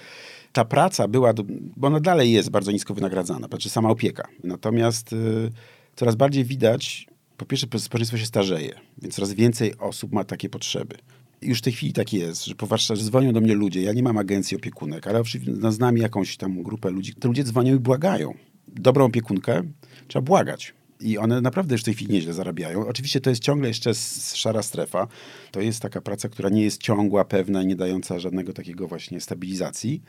[0.52, 1.34] Ta praca była,
[1.78, 4.28] bo ona dalej jest bardzo nisko wynagradzana, znaczy sama opieka.
[4.44, 5.52] Natomiast y,
[5.96, 10.96] coraz bardziej widać, po pierwsze społeczeństwo się starzeje, więc coraz więcej osób ma takie potrzeby.
[11.42, 14.04] Już w tej chwili tak jest, że poważnie, że dzwonią do mnie ludzie, ja nie
[14.04, 18.34] mam agencji opiekunek, ale no, znam jakąś tam grupę ludzi, te ludzie dzwonią i błagają.
[18.68, 19.64] Dobrą opiekunkę
[20.08, 20.74] trzeba błagać.
[21.00, 22.88] I one naprawdę już w tej chwili nieźle zarabiają.
[22.88, 23.94] Oczywiście to jest ciągle jeszcze
[24.34, 25.08] szara strefa.
[25.52, 30.02] To jest taka praca, która nie jest ciągła, pewna, nie dająca żadnego takiego właśnie stabilizacji,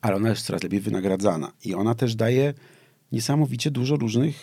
[0.00, 1.52] ale ona jest coraz lepiej wynagradzana.
[1.64, 2.54] I ona też daje
[3.12, 4.36] niesamowicie dużo różnych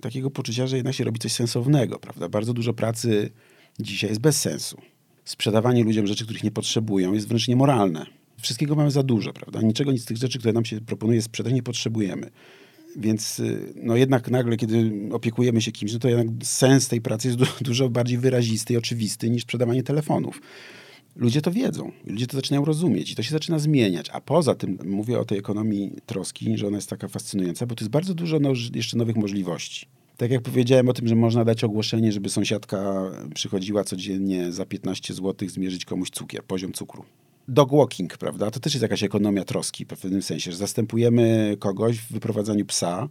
[0.00, 2.28] takiego poczucia, że jednak się robi coś sensownego, prawda?
[2.28, 3.30] Bardzo dużo pracy
[3.80, 4.80] dzisiaj jest bez sensu.
[5.24, 8.06] Sprzedawanie ludziom rzeczy, których nie potrzebują, jest wręcz niemoralne.
[8.40, 9.60] Wszystkiego mamy za dużo, prawda?
[9.60, 12.30] Niczego, nic z tych rzeczy, które nam się proponuje sprzedać, nie potrzebujemy.
[12.96, 17.28] Więc y, no jednak nagle, kiedy opiekujemy się kimś, no to jednak sens tej pracy
[17.28, 20.40] jest du dużo bardziej wyrazisty i oczywisty niż sprzedawanie telefonów.
[21.16, 24.10] Ludzie to wiedzą, ludzie to zaczynają rozumieć i to się zaczyna zmieniać.
[24.12, 27.84] A poza tym mówię o tej ekonomii troski, że ona jest taka fascynująca, bo to
[27.84, 29.86] jest bardzo dużo no, jeszcze nowych możliwości.
[30.16, 35.14] Tak jak powiedziałem o tym, że można dać ogłoszenie, żeby sąsiadka przychodziła codziennie za 15
[35.14, 37.04] zł zmierzyć komuś cukier, poziom cukru
[37.48, 38.50] dog walking, prawda?
[38.50, 43.08] To też jest jakaś ekonomia troski w pewnym sensie, że zastępujemy kogoś w wyprowadzaniu psa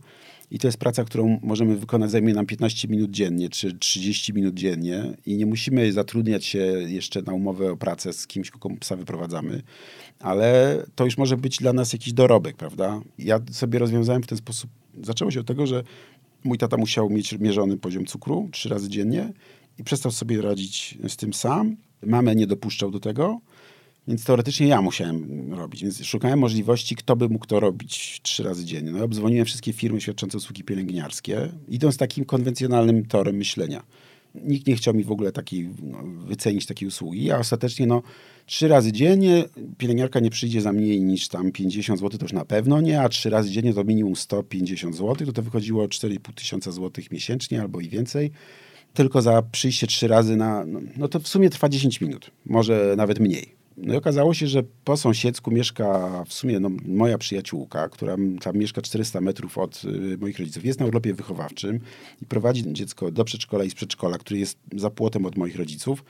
[0.52, 4.54] i to jest praca, którą możemy wykonać, zajmie nam 15 minut dziennie czy 30 minut
[4.54, 8.96] dziennie i nie musimy zatrudniać się jeszcze na umowę o pracę z kimś, komu psa
[8.96, 9.62] wyprowadzamy,
[10.20, 13.02] ale to już może być dla nas jakiś dorobek, prawda?
[13.20, 14.70] Ja sobie rozwiązałem w ten sposób,
[15.04, 15.84] zaczęło się od tego, że
[16.44, 19.34] mój tata musiał mieć mierzony poziom cukru trzy razy dziennie
[19.80, 21.78] i przestał sobie radzić z tym sam.
[22.04, 23.40] Mamę nie dopuszczał do tego,
[24.08, 25.82] więc teoretycznie ja musiałem robić.
[25.82, 28.92] Więc szukałem możliwości, kto by mógł to robić trzy razy dziennie.
[28.92, 33.84] No, obdzwoniłem wszystkie firmy świadczące usługi pielęgniarskie, idąc takim konwencjonalnym torem myślenia.
[34.36, 38.02] Nikt nie chciał mi w ogóle takiej, no, wycenić takiej usługi, a ostatecznie no,
[38.46, 39.44] trzy razy dziennie
[39.78, 43.10] pielęgniarka nie przyjdzie za mniej niż tam 50 zł, to już na pewno nie, a
[43.10, 47.80] trzy razy dziennie to minimum 150 zł, to to wychodziło 4,5 tysiąca złotych miesięcznie albo
[47.80, 48.32] i więcej.
[48.94, 52.94] Tylko za przyjście trzy razy na, no, no to w sumie trwa 10 minut, może
[52.98, 57.90] nawet mniej No i okazało się, że po sąsiedzku mieszka w sumie no, moja przyjaciółka,
[57.90, 59.82] która tam mieszka 400 metrów od
[60.14, 60.66] y, moich rodziców.
[60.66, 61.80] Jest na urlopie wychowawczym
[62.22, 66.04] i prowadzi dziecko do przedszkola i z przedszkola, który jest za płotem od moich rodziców.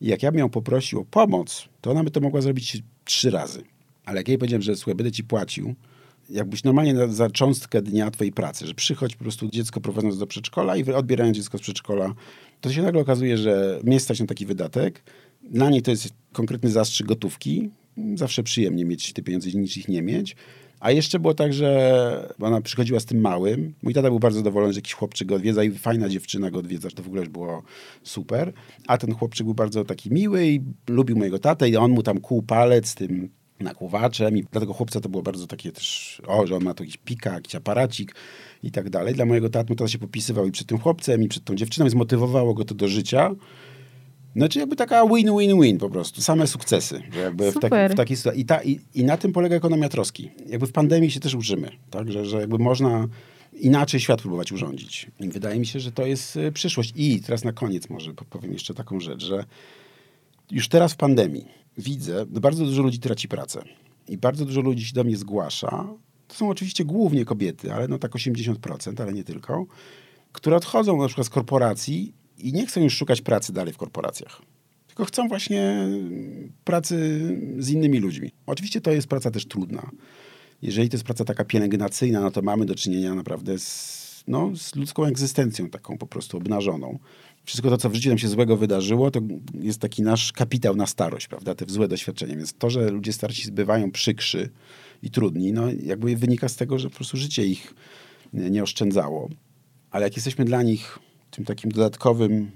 [0.00, 3.30] I jak ja bym ją poprosił o pomoc, to ona by to mogła zrobić trzy
[3.30, 3.62] razy.
[4.04, 5.74] Ale jak jej powiedziałem, że słuchaj, będę ci płacił,
[6.30, 10.26] jakbyś normalnie na, za cząstkę dnia twojej pracy, że przychodź po prostu dziecko prowadząc do
[10.26, 12.14] przedszkola i odbierając dziecko z przedszkola,
[12.60, 15.02] to się nagle okazuje, że mnie stać na taki wydatek.
[15.52, 17.70] Dla niej to jest konkretny zastrzyk gotówki.
[18.14, 20.36] Zawsze przyjemnie mieć te pieniądze i nic ich nie mieć.
[20.80, 23.74] A jeszcze było tak, że ona przychodziła z tym małym.
[23.82, 26.88] Mój tata był bardzo zadowolony, że jakiś chłopczyk go odwiedza i fajna dziewczyna go odwiedza,
[26.88, 27.62] że to w ogóle już było
[28.02, 28.52] super.
[28.86, 32.20] A ten chłopczyk był bardzo taki miły i lubił mojego tatę i on mu tam
[32.20, 36.56] kłuł palec tym nakłuwaczem i dla tego chłopca to było bardzo takie też, o, że
[36.56, 38.14] on ma to jakiś pika, jakiś aparacik
[38.62, 39.14] i tak dalej.
[39.14, 42.54] Dla mojego taty to się popisywał i przed tym chłopcem, i przed tą dziewczyną, zmotywowało
[42.54, 43.34] go to do życia.
[44.36, 47.02] Znaczy jakby taka win-win-win po prostu, same sukcesy.
[47.12, 48.40] Że jakby w, taki, w takiej sytuacji.
[48.40, 50.30] I, ta, i, I na tym polega ekonomia troski.
[50.46, 52.12] Jakby w pandemii się też użymy, tak?
[52.12, 53.08] że, że jakby można
[53.52, 55.10] inaczej świat próbować urządzić.
[55.20, 56.92] I wydaje mi się, że to jest y, przyszłość.
[56.96, 59.44] I teraz na koniec może powiem jeszcze taką rzecz, że
[60.50, 63.62] już teraz w pandemii widzę, że bardzo dużo ludzi traci pracę.
[64.08, 65.88] I bardzo dużo ludzi się do mnie zgłasza.
[66.28, 69.66] To są oczywiście głównie kobiety, ale no tak 80%, ale nie tylko,
[70.32, 74.42] które odchodzą na przykład z korporacji i nie chcą już szukać pracy dalej w korporacjach.
[74.86, 75.88] Tylko chcą właśnie
[76.64, 77.20] pracy
[77.58, 78.30] z innymi ludźmi.
[78.46, 79.90] Oczywiście to jest praca też trudna.
[80.62, 84.76] Jeżeli to jest praca taka pielęgnacyjna, no to mamy do czynienia naprawdę z, no, z
[84.76, 86.98] ludzką egzystencją taką po prostu obnażoną
[87.44, 89.20] wszystko to, co w życiu nam się złego wydarzyło, to
[89.60, 91.54] jest taki nasz kapitał na starość, prawda?
[91.54, 92.36] Te złe doświadczenia.
[92.36, 94.50] Więc to, że ludzie starsi zbywają przykrzy
[95.02, 97.74] i trudni, no jakby wynika z tego, że po prostu życie ich
[98.32, 99.28] nie oszczędzało.
[99.90, 100.98] Ale jak jesteśmy dla nich
[101.32, 102.50] tym takim dodatkowym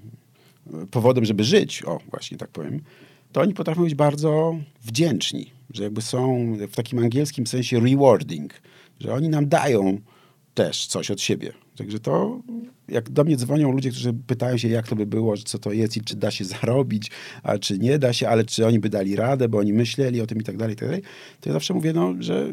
[0.74, 2.80] e, powodem, żeby żyć, o właśnie tak powiem,
[3.32, 8.54] to oni potrafią być bardzo wdzięczni, że jakby są w takim angielskim sensie rewarding,
[9.00, 10.00] że oni nam dają
[10.54, 11.52] też coś od siebie.
[11.76, 12.40] Także to,
[12.88, 15.96] jak do mnie dzwonią ludzie, którzy pytają się, jak to by było, co to jest
[15.96, 17.10] i czy da się zarobić,
[17.42, 20.26] a czy nie da się, ale czy oni by dali radę, bo oni myśleli o
[20.26, 21.02] tym i tak dalej, i tak dalej,
[21.40, 22.52] to ja zawsze mówię, no, że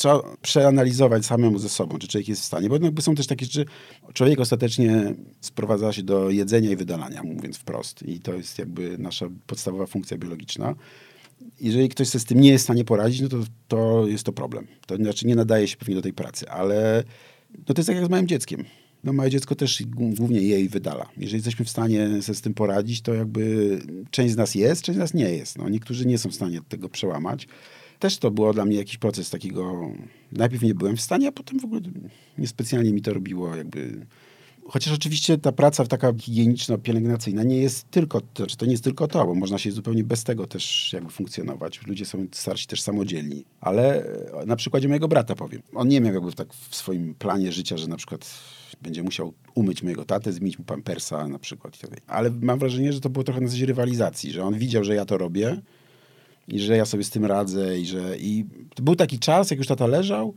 [0.00, 2.68] trzeba przeanalizować samemu ze sobą, czy człowiek jest w stanie.
[2.68, 3.64] Bo jakby są też takie rzeczy,
[4.12, 8.02] człowiek ostatecznie sprowadza się do jedzenia i wydalania, mówiąc wprost.
[8.02, 10.74] I to jest jakby nasza podstawowa funkcja biologiczna.
[11.60, 13.36] Jeżeli ktoś sobie z tym nie jest w stanie poradzić, no to,
[13.68, 14.66] to jest to problem.
[14.86, 17.04] To znaczy nie nadaje się pewnie do tej pracy, ale
[17.68, 18.64] no to jest tak jak z małym dzieckiem.
[19.04, 21.08] No małe dziecko też głównie jej wydala.
[21.16, 23.78] Jeżeli jesteśmy w stanie sobie z tym poradzić, to jakby
[24.10, 25.58] część z nas jest, część z nas nie jest.
[25.58, 27.48] No, niektórzy nie są w stanie tego przełamać.
[28.00, 29.92] Też to było dla mnie jakiś proces takiego...
[30.32, 31.80] Najpierw nie byłem w stanie, a potem w ogóle
[32.38, 34.06] niespecjalnie mi to robiło jakby
[34.70, 39.26] Chociaż oczywiście ta praca taka higieniczno-pielęgnacyjna nie jest tylko, to, to nie jest tylko to,
[39.26, 41.86] bo można się zupełnie bez tego też jakby funkcjonować.
[41.86, 43.44] Ludzie są starsi też samodzielni.
[43.60, 44.04] Ale
[44.42, 45.62] e, na przykładzie mojego brata powiem.
[45.74, 48.30] On nie miał jakby tak w swoim planie życia, że na przykład
[48.82, 51.78] będzie musiał umyć mojego tatę, zmienić mu pampersa na przykład.
[51.78, 54.94] Tak Ale mam wrażenie, że to było trochę na zasadzie rywalizacji, że on widział, że
[54.94, 55.60] ja to robię
[56.50, 58.18] i że ja sobie z tym radzę i że...
[58.18, 58.44] I
[58.82, 60.34] był taki czas, jak już tata leżał,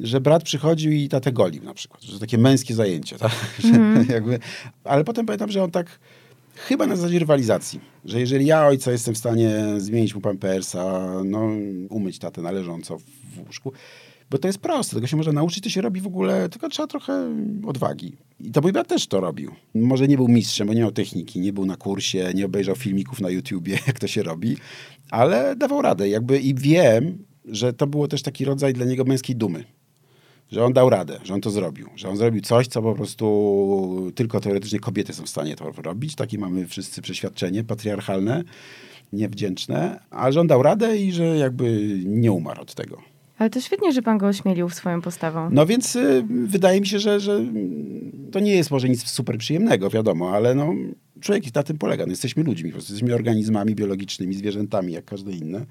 [0.00, 2.02] że brat przychodził i tatę golił na przykład.
[2.02, 3.18] Że takie męskie zajęcie.
[3.18, 3.32] Tak?
[3.64, 4.06] Mm.
[4.14, 4.38] jakby,
[4.84, 5.98] ale potem pamiętam, że on tak
[6.54, 11.48] chyba na zasadzie rywalizacji, że jeżeli ja ojca jestem w stanie zmienić mu pampersa, no
[11.90, 13.72] umyć tatę należąco w łóżku,
[14.30, 16.86] bo to jest proste, tego się można nauczyć, to się robi w ogóle, tylko trzeba
[16.86, 17.34] trochę
[17.66, 18.16] odwagi.
[18.40, 19.54] I to mój brat też to robił.
[19.74, 23.20] Może nie był mistrzem, bo nie miał techniki, nie był na kursie, nie obejrzał filmików
[23.20, 24.56] na YouTubie, jak to się robi,
[25.14, 26.08] ale dawał radę.
[26.08, 29.64] Jakby i wiem, że to było też taki rodzaj dla niego męskiej dumy
[30.52, 34.12] że on dał radę, że on to zrobił, że on zrobił coś, co po prostu
[34.14, 36.14] tylko teoretycznie kobiety są w stanie to robić.
[36.14, 38.44] Takie mamy wszyscy przeświadczenie patriarchalne,
[39.12, 43.13] niewdzięczne, a że on dał radę i że jakby nie umarł od tego.
[43.38, 45.48] Ale to świetnie, że pan go ośmielił swoją postawą.
[45.52, 47.40] No więc y, wydaje mi się, że, że
[48.32, 50.74] to nie jest może nic super przyjemnego, wiadomo, ale no,
[51.20, 52.06] człowiek na tym polega.
[52.06, 55.66] No, jesteśmy ludźmi, po prostu jesteśmy organizmami biologicznymi, zwierzętami, jak każde inne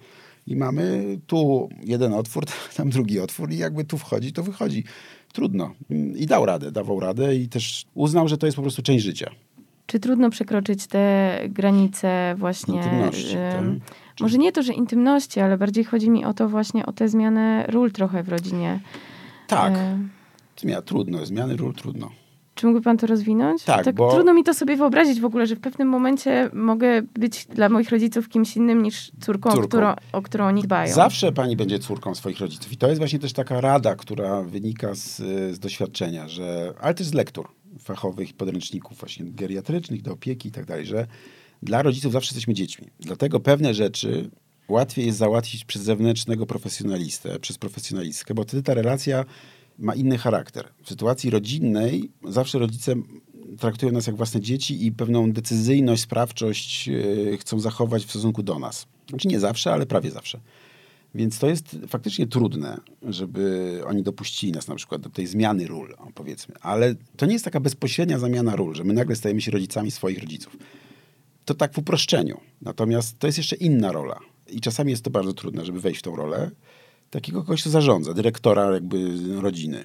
[0.47, 2.45] i mamy tu jeden otwór,
[2.77, 4.83] tam drugi otwór i jakby tu wchodzi, to wychodzi.
[5.33, 5.73] Trudno.
[6.15, 9.31] I dał radę, dawał radę i też uznał, że to jest po prostu część życia.
[9.85, 12.75] Czy trudno przekroczyć te granice właśnie...
[12.75, 13.63] Intymności, tak?
[14.19, 17.65] Może nie to, że intymności, ale bardziej chodzi mi o to właśnie, o tę zmianę
[17.67, 18.79] ról trochę w rodzinie.
[19.47, 19.73] Tak.
[19.73, 19.97] E...
[20.57, 22.09] Zmiana, trudno, zmiany ról trudno.
[22.55, 23.63] Czy mógłby pan to rozwinąć?
[23.63, 24.11] Tak, tak bo...
[24.11, 27.89] Trudno mi to sobie wyobrazić w ogóle, że w pewnym momencie mogę być dla moich
[27.89, 29.67] rodziców kimś innym niż córką, córką.
[29.67, 30.93] Którą, o którą oni dbają.
[30.93, 32.71] Zawsze pani będzie córką swoich rodziców.
[32.71, 35.17] I to jest właśnie też taka rada, która wynika z,
[35.55, 37.47] z doświadczenia, że, ale też z lektur
[37.79, 41.07] fachowych, podręczników właśnie geriatrycznych, do opieki i tak dalej, że
[41.63, 42.87] dla rodziców zawsze jesteśmy dziećmi.
[42.99, 44.29] Dlatego pewne rzeczy
[44.69, 49.25] łatwiej jest załatwić przez zewnętrznego profesjonalistę, przez profesjonalistkę, bo wtedy ta relacja
[49.79, 50.67] ma inny charakter.
[50.83, 52.95] W sytuacji rodzinnej zawsze rodzice
[53.59, 58.59] traktują nas jak własne dzieci i pewną decyzyjność, sprawczość yy, chcą zachować w stosunku do
[58.59, 58.85] nas.
[59.09, 60.39] Znaczy nie zawsze, ale prawie zawsze.
[61.15, 65.95] Więc to jest faktycznie trudne, żeby oni dopuścili nas na przykład do tej zmiany ról,
[66.15, 66.55] powiedzmy.
[66.61, 70.19] Ale to nie jest taka bezpośrednia zamiana ról, że my nagle stajemy się rodzicami swoich
[70.19, 70.57] rodziców.
[71.45, 72.39] To tak w uproszczeniu.
[72.61, 74.19] Natomiast to jest jeszcze inna rola.
[74.49, 76.51] I czasami jest to bardzo trudne, żeby wejść w tą rolę
[77.09, 79.09] takiego kogoś, kto zarządza, dyrektora jakby
[79.41, 79.83] rodziny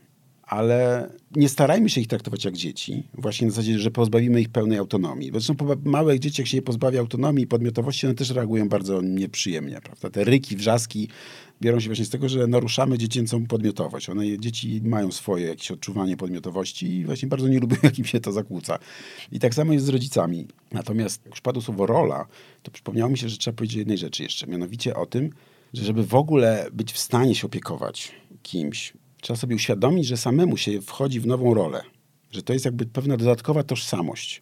[0.48, 4.78] ale nie starajmy się ich traktować jak dzieci, właśnie na zasadzie, że pozbawimy ich pełnej
[4.78, 5.30] autonomii.
[5.32, 5.54] Zresztą
[5.84, 10.10] małe dzieci, jak się je pozbawia autonomii i podmiotowości, one też reagują bardzo nieprzyjemnie, prawda?
[10.10, 11.08] Te ryki, wrzaski
[11.62, 14.08] biorą się właśnie z tego, że naruszamy dziecięcą podmiotowość.
[14.08, 18.20] One, dzieci mają swoje jakieś odczuwanie podmiotowości i właśnie bardzo nie lubią, jak im się
[18.20, 18.78] to zakłóca.
[19.32, 20.46] I tak samo jest z rodzicami.
[20.72, 22.26] Natomiast jak już padło słowo rola,
[22.62, 25.30] to przypomniało mi się, że trzeba powiedzieć o jednej rzeczy jeszcze, mianowicie o tym,
[25.74, 30.56] że żeby w ogóle być w stanie się opiekować kimś, trzeba sobie uświadomić, że samemu
[30.56, 31.82] się wchodzi w nową rolę.
[32.30, 34.40] Że to jest jakby pewna dodatkowa tożsamość.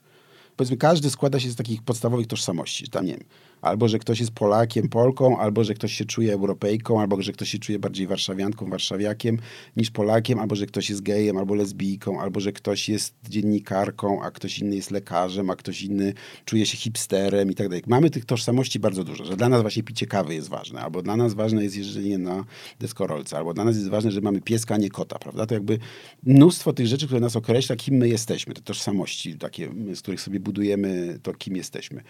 [0.57, 2.89] Powiedzmy, każdy składa się z takich podstawowych tożsamości.
[2.89, 3.25] Tam nie wiem,
[3.63, 7.51] albo że ktoś jest Polakiem, Polką, albo że ktoś się czuje Europejką, albo że ktoś
[7.51, 9.39] się czuje bardziej warszawianką, warszawiakiem
[9.77, 14.31] niż Polakiem, albo że ktoś jest gejem, albo lesbijką, albo że ktoś jest dziennikarką, a
[14.31, 17.83] ktoś inny jest lekarzem, a ktoś inny czuje się hipsterem i tak dalej.
[17.87, 21.17] Mamy tych tożsamości bardzo dużo, że dla nas właśnie picie kawy jest ważne, albo dla
[21.17, 22.45] nas ważne jest jeżdżenie na
[22.81, 25.47] deskorolce, albo dla nas jest ważne, że mamy pieska, a nie kota, prawda?
[25.47, 25.79] To jakby
[26.23, 30.41] mnóstwo tych rzeczy, które nas określa, kim my jesteśmy, te tożsamości takie, z których sobie
[30.47, 32.03] budujemy to, kim jesteśmy.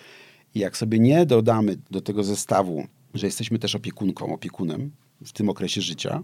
[0.55, 4.91] I jak sobie nie dodamy do tego zestawu, że jesteśmy też opiekunką, opiekunem
[5.25, 6.23] w tym okresie życia,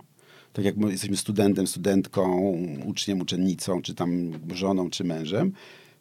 [0.53, 2.41] tak jak jesteśmy studentem, studentką,
[2.87, 5.53] uczniem, uczennicą, czy tam żoną, czy mężem,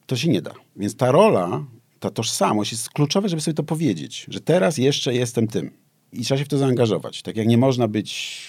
[0.05, 0.53] to się nie da.
[0.75, 1.65] Więc ta rola,
[1.99, 5.71] ta tożsamość jest kluczowa, żeby sobie to powiedzieć, że teraz jeszcze jestem tym.
[6.13, 7.21] I trzeba się w to zaangażować.
[7.21, 8.41] Tak jak nie można być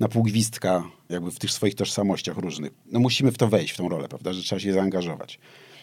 [0.00, 2.72] na pół gwizdka jakby w tych swoich tożsamościach różnych.
[2.92, 5.38] No musimy w to wejść, w tą rolę, prawda, że trzeba się zaangażować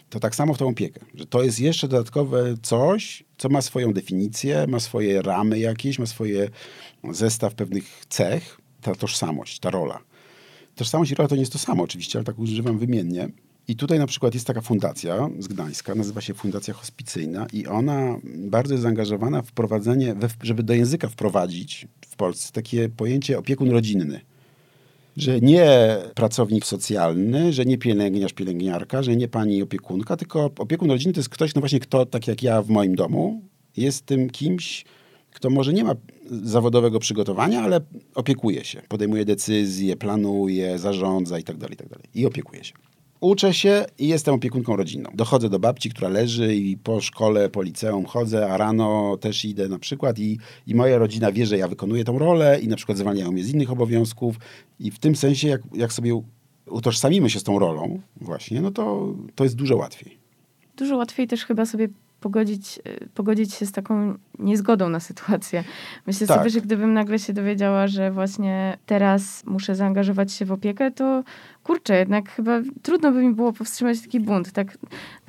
[0.09, 3.93] to tak samo w tą opiekę, że to jest jeszcze dodatkowe coś, co ma swoją
[3.93, 6.49] definicję, ma swoje ramy jakieś, ma swoje
[7.11, 9.99] zestaw pewnych cech, ta tożsamość, ta rola.
[10.75, 13.29] Tożsamość i rola to nie jest to samo oczywiście, ale tak używam wymiennie.
[13.67, 18.19] I tutaj na przykład jest taka fundacja z Gdańska, nazywa się Fundacja Hospicyjna i ona
[18.23, 24.21] bardzo jest zaangażowana w wprowadzenie, żeby do języka wprowadzić w Polsce takie pojęcie opiekun rodzinny
[25.17, 31.13] że nie pracownik socjalny, że nie pielęgniarz, pielęgniarka, że nie pani opiekunka, tylko opiekun rodziny
[31.13, 33.41] to jest ktoś, no właśnie kto, tak jak ja w moim domu,
[33.77, 34.85] jest tym kimś,
[35.31, 35.95] kto może nie ma
[36.43, 37.79] zawodowego przygotowania, ale
[38.15, 41.89] opiekuje się, podejmuje decyzje, planuje, zarządza itd., tak itd.
[41.89, 42.73] Tak I opiekuje się.
[43.21, 45.09] Uczę się i jestem opiekunką rodzinną.
[45.13, 49.67] Dochodzę do babci, która leży i po szkole, po liceum chodzę, a rano też idę
[49.67, 50.37] na przykład i,
[50.67, 53.53] i moja rodzina wie, że ja wykonuję tą rolę i na przykład zwalniają mnie z
[53.53, 54.35] innych obowiązków
[54.79, 56.21] i w tym sensie, jak, jak sobie
[56.65, 60.17] utożsamimy się z tą rolą właśnie, no to, to jest dużo łatwiej.
[60.77, 61.89] Dużo łatwiej też chyba sobie
[62.25, 65.63] pogodzić, y, pogodzić się z taką niezgodą na sytuację.
[66.07, 66.37] Myślę tak.
[66.37, 71.23] sobie, że gdybym nagle się dowiedziała, że właśnie teraz muszę zaangażować się w opiekę, to
[71.63, 74.51] kurczę, jednak chyba trudno by mi było powstrzymać taki bunt.
[74.51, 74.77] Tak?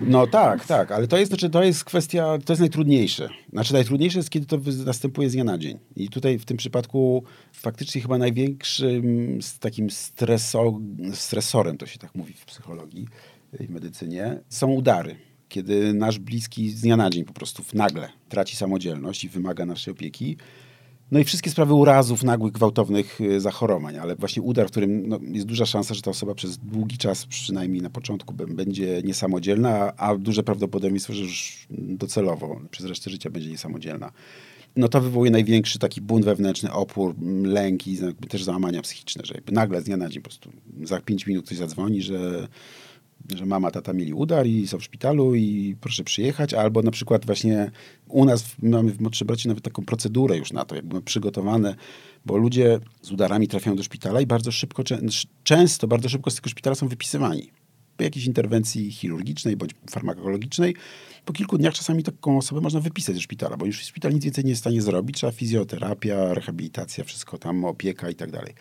[0.01, 3.29] No tak, tak, ale to jest, znaczy, to jest kwestia, to jest najtrudniejsze.
[3.53, 5.79] Znaczy najtrudniejsze jest, kiedy to następuje z dnia na dzień.
[5.97, 10.81] I tutaj w tym przypadku faktycznie chyba największym takim streso,
[11.13, 13.07] stresorem, to się tak mówi w psychologii
[13.61, 15.17] i medycynie, są udary
[15.49, 19.93] kiedy nasz bliski z dnia na dzień po prostu nagle traci samodzielność i wymaga naszej
[19.93, 20.37] opieki.
[21.11, 25.21] No i wszystkie sprawy urazów, nagłych, gwałtownych y, zachorowań, ale właśnie udar, w którym no,
[25.23, 30.17] jest duża szansa, że ta osoba przez długi czas, przynajmniej na początku, będzie niesamodzielna, a
[30.17, 34.13] duże prawdopodobieństwo, że już docelowo przez resztę życia będzie niesamodzielna.
[34.77, 39.85] No to wywołuje największy taki bunt wewnętrzny, opór, lęki, też załamania psychiczne, że nagle z
[39.85, 42.49] dnia na dzień po prostu za pięć minut ktoś zadzwoni, że
[43.35, 47.27] że mama, tata mieli udar i są w szpitalu i proszę przyjechać, albo na przykład
[47.27, 47.71] właśnie
[48.09, 51.75] u nas mamy w Młodszej nawet taką procedurę już na to, jakby przygotowane,
[52.27, 54.83] bo ludzie z udarami trafiają do szpitala i bardzo szybko,
[55.43, 57.51] często bardzo szybko z tego szpitala są wypisywani.
[57.97, 60.75] Po jakiejś interwencji chirurgicznej bądź farmakologicznej,
[61.25, 64.45] po kilku dniach czasami taką osobę można wypisać ze szpitala, bo już szpital nic więcej
[64.45, 68.55] nie jest w stanie zrobić, trzeba fizjoterapia, rehabilitacja, wszystko tam, opieka i tak dalej.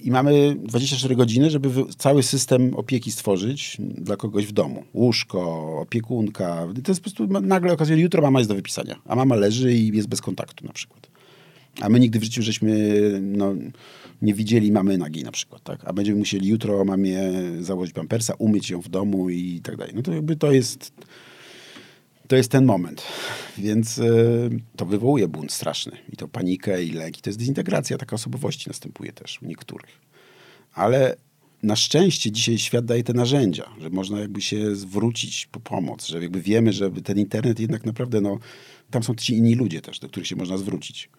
[0.00, 4.84] I mamy 24 godziny, żeby cały system opieki stworzyć dla kogoś w domu.
[4.94, 6.66] Łóżko, opiekunka.
[6.84, 9.74] To jest po prostu nagle okazuje, że jutro mama jest do wypisania, a mama leży
[9.74, 11.08] i jest bez kontaktu na przykład.
[11.80, 13.54] A my nigdy w życiu żeśmy no,
[14.22, 15.80] nie widzieli mamy nagi na przykład, tak?
[15.84, 17.20] A będziemy musieli jutro mamie
[17.60, 19.92] założyć pampersa, umyć ją w domu i tak dalej.
[19.96, 20.92] No to jakby to jest
[22.28, 23.02] to jest ten moment.
[23.58, 25.92] Więc y, to wywołuje bunt straszny.
[26.12, 27.18] I to panikę i lęk.
[27.18, 30.00] I to jest dezintegracja taka osobowości następuje też u niektórych.
[30.74, 31.16] Ale
[31.62, 36.22] na szczęście dzisiaj świat daje te narzędzia, że można jakby się zwrócić po pomoc, że
[36.22, 38.38] jakby wiemy, że ten internet jednak naprawdę, no,
[38.90, 41.10] tam są ci inni ludzie też, do których się można zwrócić.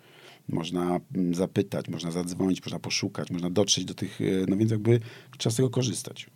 [0.47, 4.99] Można mm, zapytać, można zadzwonić, można poszukać, można dotrzeć do tych, y, no więc jakby
[5.38, 6.28] trzeba z tego korzystać.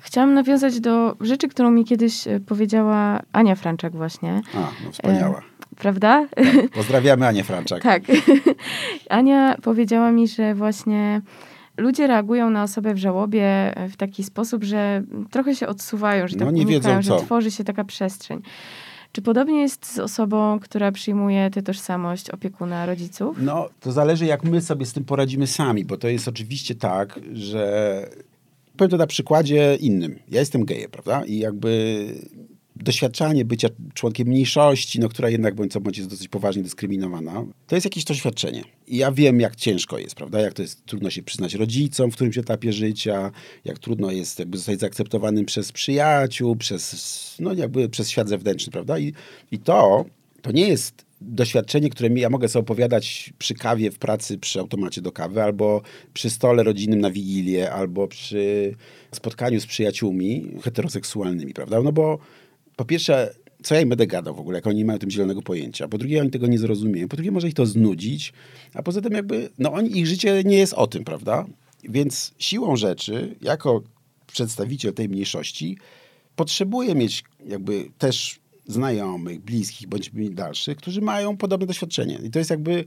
[0.00, 4.40] Chciałam nawiązać do rzeczy, którą mi kiedyś e, powiedziała Ania Franczak właśnie.
[4.54, 5.38] A, no wspaniała.
[5.38, 5.42] E,
[5.76, 6.26] prawda?
[6.36, 6.70] Tak.
[6.74, 7.82] Pozdrawiamy Anię Franczak.
[7.82, 8.02] tak.
[9.08, 11.20] Ania powiedziała mi, że właśnie
[11.76, 16.44] ludzie reagują na osobę w żałobie w taki sposób, że trochę się odsuwają, że no,
[16.44, 18.42] tak nie unikają, wiedzą, że tworzy się taka przestrzeń.
[19.12, 23.36] Czy podobnie jest z osobą, która przyjmuje tę tożsamość opiekuna rodziców?
[23.40, 27.20] No, to zależy, jak my sobie z tym poradzimy sami, bo to jest oczywiście tak,
[27.32, 28.08] że
[28.78, 30.18] powiem to na przykładzie innym.
[30.28, 31.24] Ja jestem gejem, prawda?
[31.24, 32.04] I jakby
[32.76, 37.76] doświadczanie bycia członkiem mniejszości, no, która jednak bądź co bądź jest dosyć poważnie dyskryminowana, to
[37.76, 38.64] jest jakieś doświadczenie.
[38.86, 40.40] I ja wiem, jak ciężko jest, prawda?
[40.40, 43.30] Jak to jest trudno się przyznać rodzicom w którymś etapie życia,
[43.64, 48.98] jak trudno jest jakby zostać zaakceptowanym przez przyjaciół, przez, no jakby przez świat zewnętrzny, prawda?
[48.98, 49.12] I,
[49.50, 50.04] i to,
[50.42, 54.60] to nie jest doświadczenie, które mi, ja mogę sobie opowiadać przy kawie w pracy, przy
[54.60, 55.82] automacie do kawy, albo
[56.14, 58.74] przy stole rodzinnym na Wigilię, albo przy
[59.12, 61.82] spotkaniu z przyjaciółmi heteroseksualnymi, prawda?
[61.82, 62.18] No bo
[62.76, 65.42] po pierwsze, co ja im będę gadał w ogóle, jak oni nie mają tym zielonego
[65.42, 65.88] pojęcia.
[65.88, 67.08] Po drugie, oni tego nie zrozumieją.
[67.08, 68.32] Po drugie, może ich to znudzić.
[68.74, 71.46] A poza tym jakby, no oni, ich życie nie jest o tym, prawda?
[71.84, 73.82] Więc siłą rzeczy, jako
[74.26, 75.78] przedstawiciel tej mniejszości,
[76.36, 82.18] potrzebuję mieć jakby też znajomych, bliskich bądź dalszych, którzy mają podobne doświadczenie.
[82.24, 82.84] I to jest jakby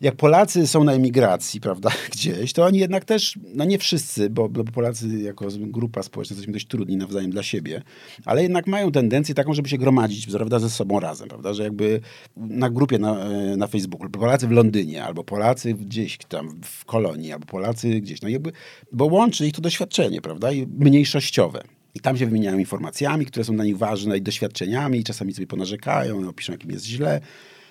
[0.00, 4.48] jak Polacy są na emigracji, prawda, gdzieś, to oni jednak też, no nie wszyscy, bo,
[4.48, 7.82] bo Polacy jako grupa społeczna jesteśmy dość trudni nawzajem dla siebie,
[8.24, 12.00] ale jednak mają tendencję taką, żeby się gromadzić, prawda, ze sobą razem, prawda, że jakby
[12.36, 17.32] na grupie na, e, na Facebooku, Polacy w Londynie, albo Polacy gdzieś tam w kolonii,
[17.32, 18.52] albo Polacy gdzieś, no jakby,
[18.92, 21.62] bo łączy ich to doświadczenie, prawda, i mniejszościowe.
[21.94, 25.46] I tam się wymieniają informacjami, które są dla nich ważne i doświadczeniami i czasami sobie
[25.46, 27.20] ponarzekają, no, piszą, jakim jest źle,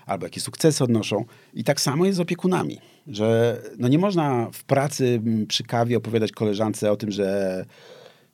[0.05, 1.26] albo jakie sukcesy odnoszą.
[1.53, 6.32] I tak samo jest z opiekunami, że no nie można w pracy przy kawie opowiadać
[6.32, 7.65] koleżance o tym, że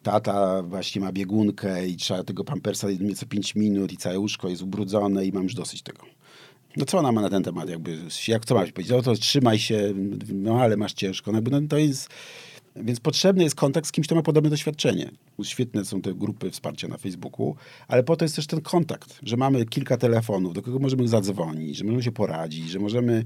[0.03, 4.49] tata właśnie ma biegunkę i trzeba tego pampersa jedynie co 5 minut i całe łóżko
[4.49, 6.01] jest ubrudzone i mam już dosyć tego.
[6.77, 7.69] No co ona ma na ten temat?
[7.69, 8.89] Jakby, jak co ma powiedzieć?
[8.89, 9.93] No to trzymaj się,
[10.33, 11.31] no ale masz ciężko.
[11.31, 12.09] No, no to jest
[12.75, 15.11] więc potrzebny jest kontakt z kimś, kto ma podobne doświadczenie.
[15.43, 17.55] Świetne są te grupy wsparcia na Facebooku,
[17.87, 21.77] ale po to jest też ten kontakt, że mamy kilka telefonów, do kogo możemy zadzwonić,
[21.77, 23.23] że możemy się poradzić, że możemy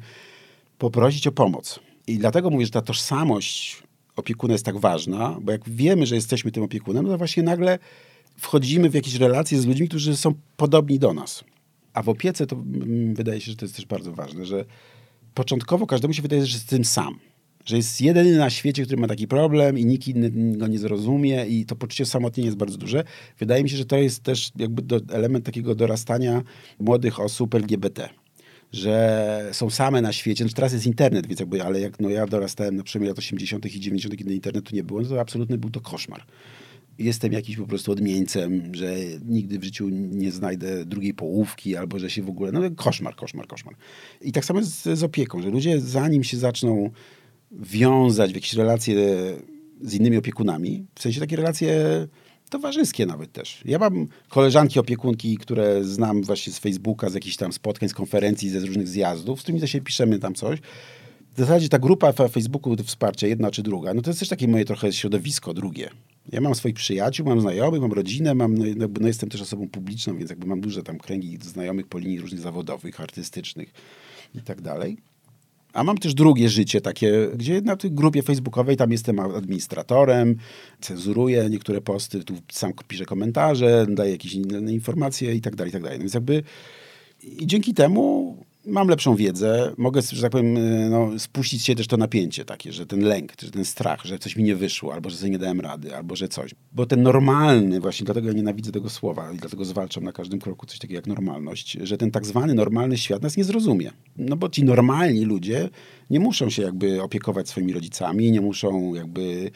[0.78, 1.80] poprosić o pomoc.
[2.08, 3.84] I dlatego mówię, że ta tożsamość
[4.16, 7.80] opiekuna jest tak ważna, bo jak wiemy, że jesteśmy tym opiekunem, no to właśnie nagle
[8.38, 11.44] wchodzimy w jakieś relacje z ludźmi, którzy są podobni do nas.
[11.94, 14.66] A w opiece to mm, wydaje się, że to jest też bardzo ważne, że
[15.34, 17.20] początkowo każdemu się wydaje, że jest tym sam
[17.70, 21.46] że jest jedyny na świecie, który ma taki problem i nikt inny go nie zrozumie
[21.46, 23.04] i to poczucie samotnienia jest bardzo duże.
[23.40, 26.44] Wydaje mi się, że to jest też jakby do, element takiego dorastania
[26.80, 28.10] młodych osób LGBT
[28.72, 30.44] że są same na świecie.
[30.44, 33.66] Znaczy teraz jest internet, więc jakby, ale jak no ja dorastałem na przykład lat 80.
[33.66, 36.26] i 90., kiedy internetu nie było, no to absolutny był to koszmar.
[37.00, 38.96] Jestem jakiś po prostu odmieńcem, że
[39.26, 42.52] nigdy w życiu nie znajdę drugiej połówki, albo że się w ogóle.
[42.52, 43.76] No koszmar, koszmar, koszmar.
[44.22, 46.92] I tak samo z, z opieką, że ludzie zanim się zaczną
[47.52, 48.96] wiązać w jakieś relacje
[49.82, 52.08] z innymi opiekunami, w sensie takie relacje
[52.50, 53.62] towarzyskie nawet też.
[53.66, 58.50] Ja mam koleżanki opiekunki, które znam właśnie z Facebooka, z jakichś tam spotkań, z konferencji,
[58.50, 60.60] ze z różnych zjazdów, z którymi się piszemy tam coś.
[61.36, 64.30] W zasadzie ta grupa na Facebooku, to wsparcie, jedna czy druga, no to jest też
[64.30, 65.90] takie moje trochę środowisko drugie.
[66.32, 70.18] Ja mam swoich przyjaciół, mam znajomych, mam rodzinę, mam, no, no jestem też osobą publiczną,
[70.18, 73.74] więc jakby mam duże tam kręgi znajomych po linii różnych zawodowych, artystycznych
[74.36, 74.98] i tak dalej.
[75.74, 80.36] A mam też drugie życie takie, gdzie na tej grupie facebookowej tam jestem administratorem,
[80.82, 85.74] cenzuruję niektóre posty, tu sam piszę komentarze, daję jakieś inne informacje i tak dalej, i
[85.74, 85.98] tak dalej.
[85.98, 86.44] No więc jakby
[87.24, 88.38] i dzięki temu
[88.70, 92.72] mam lepszą wiedzę, mogę, że tak powiem, e, no, spuścić się też to napięcie takie,
[92.72, 95.40] że ten lęk, że ten strach, że coś mi nie wyszło, albo że sobie nie
[95.40, 96.56] dałem rady, albo że coś.
[96.72, 100.66] Bo ten normalny, właśnie dlatego ja nienawidzę tego słowa i dlatego zwalczam na każdym kroku
[100.66, 103.92] coś takiego jak normalność, że ten tak zwany normalny świat nas nie zrozumie.
[104.18, 105.70] No bo ci normalni ludzie
[106.10, 109.52] nie muszą się jakby opiekować swoimi rodzicami, nie muszą jakby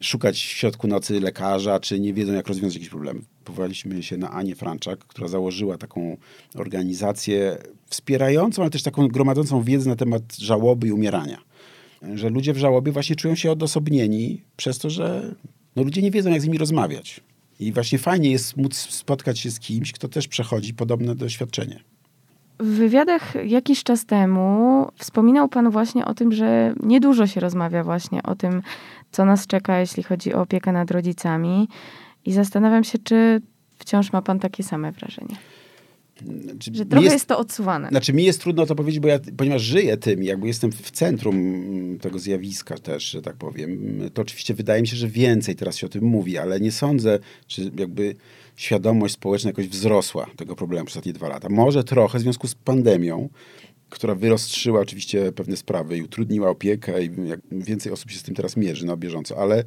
[0.00, 3.24] szukać w środku nocy lekarza, czy nie wiedzą jak rozwiązać jakiś problem.
[3.44, 6.16] Powołaliśmy się na Anię Franczak, która założyła taką
[6.54, 11.38] organizację wspierającą, ale też taką gromadzącą wiedzę na temat żałoby i umierania.
[12.14, 15.34] Że ludzie w żałobie właśnie czują się odosobnieni przez to, że
[15.76, 17.20] no, ludzie nie wiedzą, jak z nimi rozmawiać.
[17.60, 21.91] I właśnie fajnie jest móc spotkać się z kimś, kto też przechodzi podobne doświadczenie.
[22.62, 28.22] W wywiadach jakiś czas temu wspominał Pan właśnie o tym, że niedużo się rozmawia właśnie
[28.22, 28.62] o tym,
[29.10, 31.68] co nas czeka, jeśli chodzi o opiekę nad rodzicami.
[32.24, 33.40] I zastanawiam się, czy
[33.78, 35.36] wciąż ma Pan takie same wrażenie.
[36.42, 37.88] Znaczy, że trochę jest, jest, to odsuwane.
[37.88, 41.98] Znaczy mi jest trudno to powiedzieć, bo ja, ponieważ żyję tym, jakby jestem w centrum
[42.00, 45.86] tego zjawiska też, że tak powiem, to oczywiście wydaje mi się, że więcej teraz się
[45.86, 48.14] o tym mówi, ale nie sądzę, czy jakby
[48.56, 51.48] świadomość społeczna jakoś wzrosła tego problemu przez ostatnie dwa lata.
[51.48, 53.28] Może trochę w związku z pandemią,
[53.90, 57.10] która wyrostrzyła oczywiście pewne sprawy i utrudniła opiekę i
[57.52, 59.64] więcej osób się z tym teraz mierzy na bieżąco, ale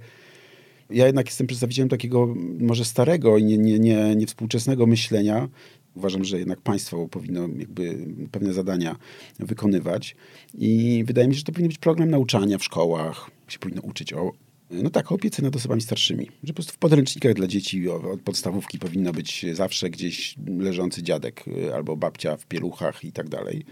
[0.90, 5.48] ja jednak jestem przedstawicielem takiego może starego i nie, nie, nie, niewspółczesnego myślenia.
[5.96, 8.96] Uważam, że jednak państwo powinno jakby pewne zadania
[9.40, 10.16] wykonywać
[10.54, 14.14] i wydaje mi się, że to powinien być program nauczania w szkołach, się powinno uczyć
[14.14, 14.32] o
[14.70, 16.26] no tak, o opiece nad osobami starszymi.
[16.44, 21.48] Że po prostu w podręcznikach dla dzieci od podstawówki powinno być zawsze gdzieś leżący dziadek
[21.48, 23.66] y, albo babcia w pieluchach i tak dalej.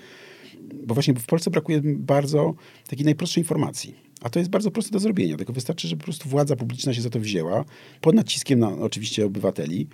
[0.73, 2.53] Bo właśnie w Polsce brakuje bardzo
[2.87, 3.95] takiej najprostszej informacji.
[4.23, 5.37] A to jest bardzo proste do zrobienia.
[5.37, 7.65] Tylko wystarczy, żeby po prostu władza publiczna się za to wzięła,
[8.01, 9.87] pod naciskiem na oczywiście obywateli,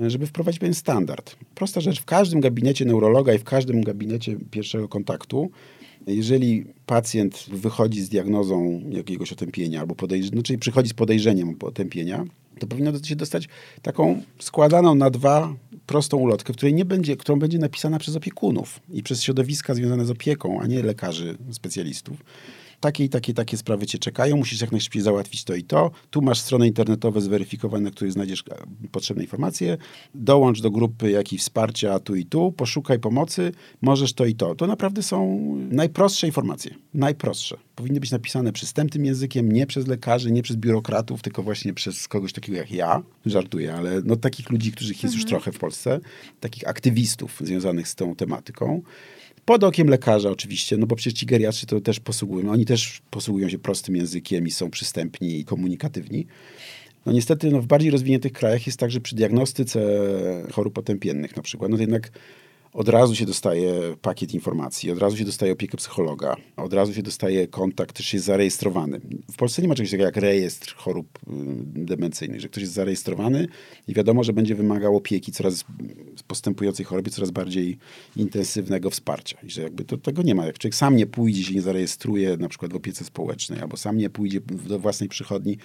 [0.00, 1.36] żeby wprowadzić pewien standard.
[1.54, 2.00] Prosta rzecz.
[2.00, 5.50] W każdym gabinecie neurologa i w każdym gabinecie pierwszego kontaktu
[6.06, 12.24] jeżeli pacjent wychodzi z diagnozą jakiegoś otępienia albo podejrz- no, czyli przychodzi z podejrzeniem otępienia,
[12.58, 13.48] to powinno się dostać
[13.82, 15.54] taką składaną na dwa
[15.86, 20.10] prostą ulotkę, której nie będzie, którą będzie napisana przez opiekunów i przez środowiska związane z
[20.10, 22.16] opieką, a nie lekarzy, specjalistów
[22.80, 25.90] takie i takie, takie sprawy cię czekają, musisz jak najszybciej załatwić to i to.
[26.10, 29.76] Tu masz stronę internetową zweryfikowaną, na której znajdziesz e, potrzebne informacje.
[30.14, 33.52] Dołącz do grupy jakiejś wsparcia tu i tu, poszukaj pomocy,
[33.82, 34.54] możesz to i to.
[34.54, 35.38] To naprawdę są
[35.70, 36.74] najprostsze informacje.
[36.94, 37.56] Najprostsze.
[37.74, 42.32] Powinny być napisane przystępnym językiem, nie przez lekarzy, nie przez biurokratów, tylko właśnie przez kogoś
[42.32, 43.02] takiego jak ja.
[43.26, 45.20] Żartuję, ale no takich ludzi, których jest mhm.
[45.20, 46.00] już trochę w Polsce,
[46.40, 48.82] takich aktywistów związanych z tą tematyką.
[49.46, 52.50] Pod okiem lekarza oczywiście, no bo przecież ci geriatrzy to też posługują.
[52.50, 56.26] Oni też posługują się prostym językiem i są przystępni i komunikatywni.
[57.06, 59.80] No niestety no w bardziej rozwiniętych krajach jest tak, że przy diagnostyce
[60.52, 62.10] chorób potępiennych na przykład, no to jednak
[62.72, 67.02] od razu się dostaje pakiet informacji, od razu się dostaje opiekę psychologa, od razu się
[67.02, 69.00] dostaje kontakt, też jest zarejestrowany.
[69.32, 71.30] W Polsce nie ma czegoś takiego jak rejestr chorób y,
[71.64, 73.48] demencyjnych, że ktoś jest zarejestrowany
[73.88, 75.64] i wiadomo, że będzie wymagał opieki coraz
[76.26, 77.78] postępującej chorobie, coraz bardziej
[78.16, 79.38] intensywnego wsparcia.
[79.42, 80.46] I że jakby to, tego nie ma.
[80.46, 83.98] Jak człowiek sam nie pójdzie, się nie zarejestruje na przykład w opiece społecznej, albo sam
[83.98, 85.58] nie pójdzie do własnej przychodni.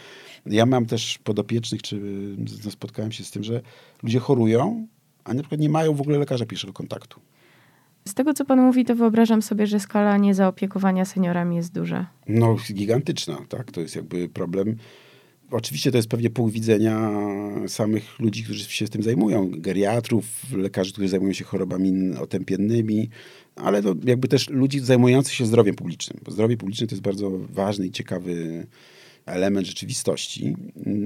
[0.46, 1.96] Ja mam też podopiecznych, czy
[2.66, 3.62] no, spotkałem się z tym, że
[4.04, 4.88] ludzie chorują,
[5.24, 7.20] a na przykład nie mają w ogóle lekarza pierwszego kontaktu.
[8.08, 12.08] Z tego, co pan mówi, to wyobrażam sobie, że skala niezaopiekowania seniorami jest duża.
[12.28, 13.72] No, gigantyczna, tak.
[13.72, 14.76] To jest jakby problem.
[15.52, 17.12] Oczywiście to jest pewnie punkt widzenia
[17.68, 19.52] samych ludzi, którzy się z tym zajmują.
[19.52, 20.26] Geriatrów,
[20.58, 23.10] lekarzy, którzy zajmują się chorobami otępiennymi,
[23.56, 26.20] ale to jakby też ludzi zajmujących się zdrowiem publicznym.
[26.26, 28.68] Bo zdrowie publiczne to jest bardzo ważny i ciekawy
[29.26, 30.56] element rzeczywistości,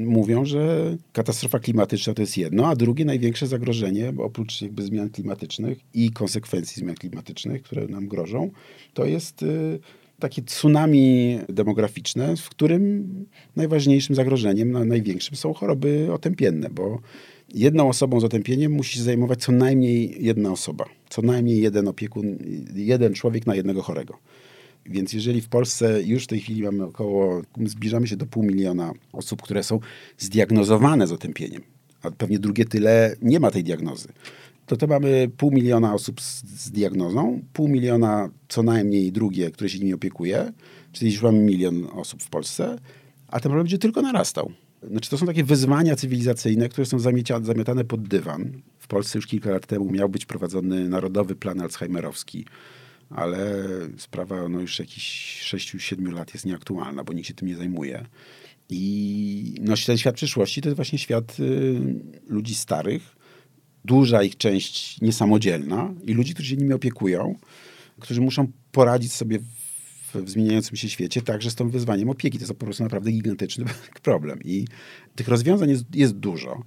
[0.06, 5.78] mówią, że katastrofa klimatyczna to jest jedno, a drugie największe zagrożenie, oprócz jakby zmian klimatycznych
[5.94, 8.52] i konsekwencji zmian klimatycznych, które nam grożą,
[8.94, 9.80] to jest y,
[10.20, 13.08] takie tsunami demograficzne, w którym
[13.56, 17.00] najważniejszym zagrożeniem, największym są choroby otępienne, bo
[17.54, 22.38] jedną osobą z otępieniem musi się zajmować co najmniej jedna osoba, co najmniej jeden opiekun,
[22.76, 24.18] jeden człowiek na jednego chorego.
[24.86, 28.94] Więc jeżeli w Polsce już w tej chwili mamy około, zbliżamy się do pół miliona
[29.14, 29.80] osób, które są
[30.18, 31.62] zdiagnozowane z otępieniem,
[32.02, 34.08] a pewnie drugie tyle nie ma tej diagnozy,
[34.66, 39.70] to to mamy pół miliona osób z, z diagnozą, pół miliona co najmniej drugie, które
[39.70, 40.52] się nimi opiekuje,
[40.92, 42.80] czyli już mamy milion osób w Polsce,
[43.28, 44.52] a ten problem będzie tylko narastał.
[44.92, 47.00] Znaczy, to są takie wyzwania cywilizacyjne, które są
[47.42, 48.62] zamiatane pod dywan.
[48.80, 52.46] W Polsce już kilka lat temu miał być prowadzony Narodowy Plan Alzheimerowski,
[53.10, 58.06] ale sprawa no, już jakichś 6-7 lat jest nieaktualna, bo nikt się tym nie zajmuje.
[58.70, 61.80] I no, ten świat przyszłości to jest właśnie świat y,
[62.28, 63.16] ludzi starych,
[63.86, 67.36] duża ich część niesamodzielna i ludzi, którzy się nimi opiekują,
[68.00, 72.38] którzy muszą poradzić sobie w, w zmieniającym się świecie, także z tym wyzwaniem opieki.
[72.38, 73.66] To jest po prostu naprawdę gigantyczny
[74.04, 74.40] problem.
[74.44, 74.68] I
[75.16, 76.64] tych rozwiązań jest, jest dużo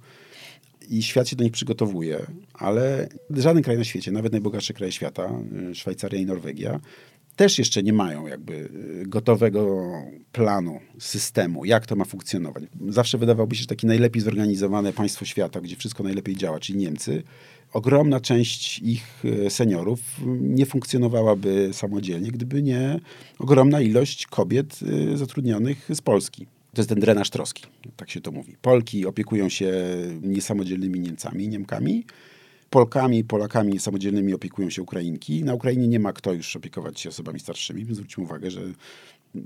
[0.89, 5.31] i świat się do nich przygotowuje, ale żaden kraj na świecie, nawet najbogatsze kraje świata,
[5.71, 6.79] y, Szwajcaria i Norwegia,
[7.35, 9.91] też jeszcze nie mają jakby y, gotowego
[10.31, 12.63] planu, systemu, jak to ma funkcjonować.
[12.89, 17.23] Zawsze wydawałoby się, że takie najlepiej zorganizowane państwo świata, gdzie wszystko najlepiej działa, czyli Niemcy,
[17.73, 19.99] ogromna część ich y, seniorów
[20.41, 22.99] nie funkcjonowałaby samodzielnie, gdyby nie
[23.39, 24.79] ogromna ilość kobiet
[25.15, 27.65] zatrudnionych z Polski To jest ten drenaż troski,
[27.97, 28.55] tak się to mówi.
[28.61, 29.73] Polki opiekują się
[30.21, 32.05] niesamodzielnymi Niemcami, Niemkami,
[32.69, 35.43] Polkami, Polakami niesamodzielnymi opiekują się Ukrainki.
[35.43, 37.85] Na Ukrainie nie ma kto już opiekować się osobami starszymi.
[37.89, 38.61] Zwróćmy uwagę, że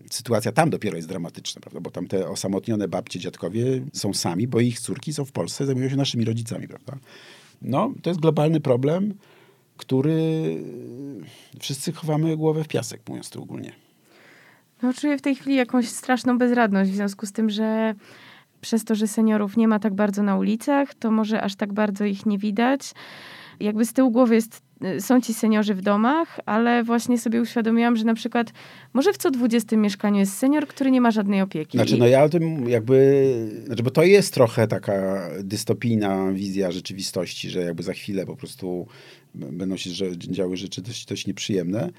[0.10, 1.80] sytuacja tam dopiero jest dramatyczna, prawda?
[1.80, 3.64] Bo tam te osamotnione babcie, dziadkowie
[3.94, 6.98] są sami, bo ich córki są w Polsce, zajmują się naszymi rodzicami, prawda?
[7.62, 9.14] No, to jest globalny problem,
[9.78, 10.58] który
[11.60, 13.83] wszyscy chowamy głowę w piasek, mówiąc to ogólnie.
[14.84, 17.96] No, czuję w tej chwili jakąś straszną bezradność w związku z tym, że
[18.62, 22.06] przez to, że seniorów nie ma tak bardzo na ulicach, to może aż tak bardzo
[22.06, 22.92] ich nie widać.
[23.60, 24.62] Jakby z tyłu głowy jest,
[24.98, 28.52] y, są ci seniorzy w domach, ale właśnie sobie uświadomiłam, że na przykład
[28.94, 31.78] może w co 20 mieszkaniu jest senior, który nie ma żadnej opieki.
[31.78, 33.24] Znaczy, no ja o tym jakby,
[33.66, 38.88] znaczy, bo to jest trochę taka dystopijna wizja rzeczywistości, że jakby za chwilę po prostu
[39.36, 41.90] będą się działy rzeczy dość, dość nieprzyjemne.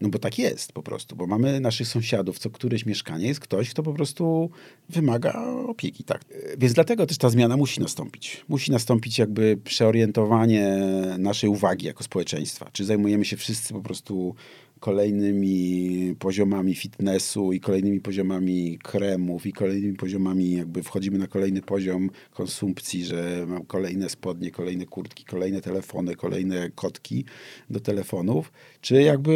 [0.00, 3.70] No bo tak jest po prostu, bo mamy naszych sąsiadów, co któreś mieszkanie jest ktoś,
[3.70, 4.50] kto po prostu
[4.88, 6.24] wymaga opieki, tak.
[6.58, 8.44] Więc dlatego też ta zmiana musi nastąpić.
[8.48, 10.76] Musi nastąpić jakby przeorientowanie
[11.18, 12.70] naszej uwagi jako społeczeństwa.
[12.72, 14.34] Czy zajmujemy się wszyscy po prostu
[14.80, 22.10] kolejnymi poziomami fitnessu i kolejnymi poziomami kremów i kolejnymi poziomami jakby wchodzimy na kolejny poziom
[22.30, 27.24] konsumpcji, że mam kolejne spodnie, kolejne kurtki, kolejne telefony, kolejne kotki
[27.70, 29.32] do telefonów, czy jakby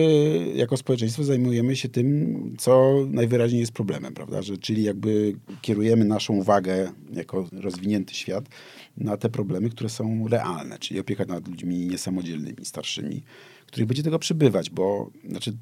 [0.55, 4.43] jako społeczeństwo zajmujemy się tym, co najwyraźniej jest problemem, prawda?
[4.43, 5.33] Że, czyli jakby
[5.63, 8.45] kierujemy naszą uwagę jako rozwinięty świat
[9.01, 13.23] na te problemy, które są realne, czyli opieka nad ludźmi niesamodzielnymi, starszymi,
[13.67, 15.57] których będzie tego przybywać, bo znaczy,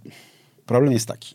[0.66, 1.34] problem jest taki.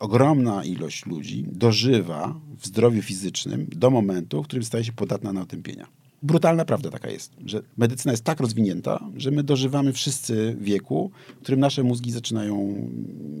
[0.00, 5.40] Ogromna ilość ludzi dożywa w zdrowiu fizycznym do momentu, w którym staje się podatna na
[5.40, 5.86] otępienia.
[6.22, 11.42] Brutalna prawda taka jest, że medycyna jest tak rozwinięta, że my dożywamy wszyscy wieku, w
[11.42, 12.88] którym nasze mózgi zaczynają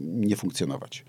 [0.04, 1.04] nie funkcjonować.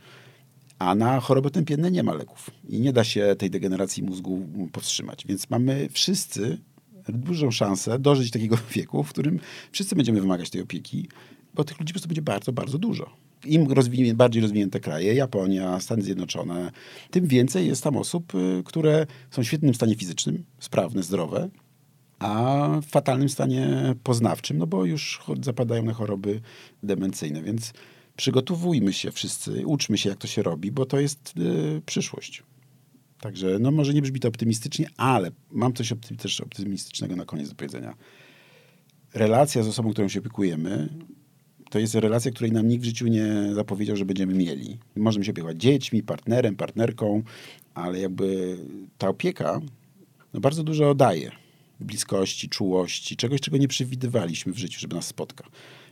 [0.79, 5.25] A na choroby otępienne nie ma leków i nie da się tej degeneracji mózgu powstrzymać.
[5.27, 6.57] Więc mamy wszyscy
[7.09, 9.39] dużą szansę dożyć takiego wieku, w którym
[9.71, 11.07] wszyscy będziemy wymagać tej opieki
[11.53, 13.09] bo tych ludzi po prostu będzie bardzo, bardzo dużo.
[13.45, 16.71] Im rozwinie, bardziej rozwinięte kraje, Japonia, Stany Zjednoczone,
[17.11, 21.49] tym więcej jest tam osób, y, które są w świetnym stanie fizycznym, sprawne, zdrowe,
[22.19, 26.41] a w fatalnym stanie poznawczym, no bo już zapadają na choroby
[26.83, 27.41] demencyjne.
[27.41, 27.73] Więc
[28.15, 32.43] przygotowujmy się wszyscy, uczmy się, jak to się robi, bo to jest y, przyszłość.
[33.21, 37.49] Także, no może nie brzmi to optymistycznie, ale mam coś opty też optymistycznego na koniec
[37.49, 37.93] do powiedzenia.
[39.13, 40.89] Relacja z osobą, którą się opiekujemy,
[41.69, 44.77] to jest relacja, której nam nikt w życiu nie zapowiedział, że będziemy mieli.
[44.95, 47.23] Możemy się opiekować dziećmi, partnerem, partnerką,
[47.73, 48.57] ale jakby
[48.97, 49.61] ta opieka
[50.33, 51.31] no bardzo dużo daje.
[51.79, 55.43] Bliskości, czułości, czegoś, czego nie przewidywaliśmy w życiu, żeby nas spotka.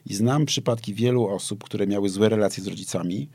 [0.05, 3.29] I znam przypadki wielu osób, które miały złe relacje z rodzicami,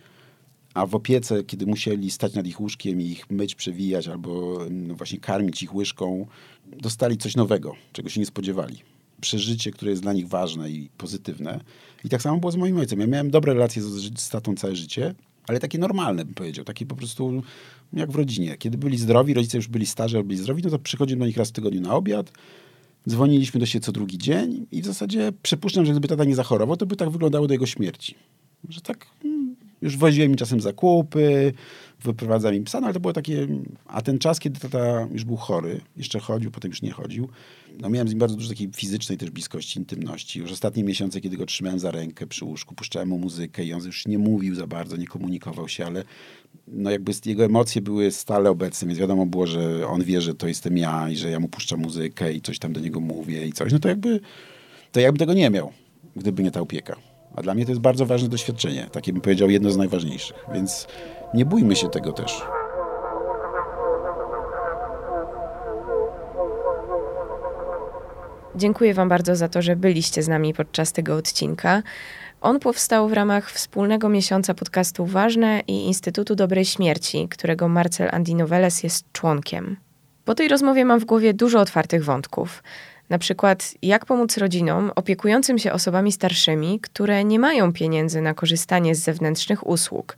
[0.75, 4.95] a w opiece, kiedy musieli stać nad ich łóżkiem i ich myć, przewijać albo no
[4.95, 6.27] właśnie karmić ich łyżką,
[6.66, 8.95] dostali coś nowego, czego się nie spodziewali
[9.25, 11.61] przeżycie, które jest dla nich ważne i pozytywne.
[12.05, 13.01] I tak samo było z moim ojcem.
[13.01, 15.14] Ja miałem dobre relacje z, z tatą całe życie,
[15.47, 16.64] ale takie normalne, bym powiedział.
[16.64, 17.43] Takie po prostu
[17.93, 18.57] jak w rodzinie.
[18.59, 21.49] Kiedy byli zdrowi, rodzice już byli starzy byli zdrowi, no to przychodziłem do nich raz
[21.49, 22.33] w tygodniu na obiad.
[23.09, 26.77] Dzwoniliśmy do siebie co drugi dzień i w zasadzie przypuszczam, że gdyby tata nie zachorował,
[26.77, 28.14] to by tak wyglądało do jego śmierci.
[28.68, 29.34] Że tak hmm,
[29.85, 31.53] już woziłem mi czasem zakupy,
[32.03, 33.49] wyprowadzałem im psa, no ale to było takie...
[33.87, 37.28] A ten czas, kiedy tata już był chory, jeszcze chodził, potem już nie chodził,
[37.80, 40.39] no miałem z nim bardzo dużo takiej fizycznej też bliskości, intymności.
[40.39, 43.85] Już ostatnie miesiące, kiedy go trzymałem za rękę przy łóżku, puszczałem mu muzykę i on
[43.85, 46.05] już nie mówił za bardzo, nie komunikował się, ale
[46.68, 50.49] no jakby jego emocje były stale obecne, więc wiadomo było, że on wie, że to
[50.49, 53.53] jestem ja i że ja mu puszczam muzykę i coś tam do niego mówię i
[53.53, 53.72] coś.
[53.72, 54.20] No to jakby,
[54.93, 55.72] to jakby tego nie miał,
[56.16, 56.97] gdyby nie ta opieka.
[57.37, 58.87] A dla mnie to jest bardzo ważne doświadczenie.
[58.93, 60.37] Takie bym powiedział, jedno z najważniejszych.
[60.55, 60.87] Więc
[61.35, 62.43] nie bójmy się tego też.
[68.57, 71.82] Dziękuję Wam bardzo za to, że byliście z nami podczas tego odcinka.
[72.41, 78.82] On powstał w ramach wspólnego miesiąca podcastu Ważne i Instytutu Dobrej Śmierci, którego Marcel Andinoveles
[78.82, 79.76] jest członkiem.
[80.24, 82.62] Po tej rozmowie mam w głowie dużo otwartych wątków.
[83.11, 88.95] Na przykład, jak pomóc rodzinom opiekującym się osobami starszymi, które nie mają pieniędzy na korzystanie
[88.95, 90.17] z zewnętrznych usług,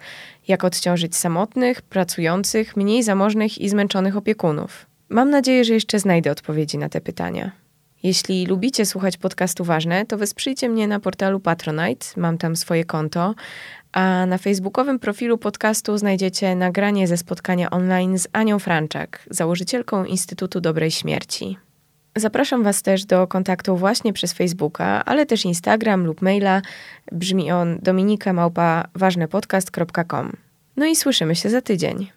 [0.48, 4.86] jak odciążyć samotnych, pracujących, mniej zamożnych i zmęczonych opiekunów.
[5.08, 7.52] Mam nadzieję, że jeszcze znajdę odpowiedzi na te pytania.
[8.02, 13.34] Jeśli lubicie słuchać podcastu Ważne, to wesprzyjcie mnie na portalu Patronite, mam tam swoje konto,
[13.92, 20.60] a na facebookowym profilu podcastu znajdziecie nagranie ze spotkania online z Anią Franczak, założycielką Instytutu
[20.60, 21.65] Dobrej Śmierci.
[22.16, 26.62] Zapraszam Was też do kontaktu właśnie przez Facebooka, ale też Instagram lub maila.
[27.12, 30.32] Brzmi on dominika małpa ważnepodcast.com.
[30.76, 32.10] No i słyszymy się za tydzień.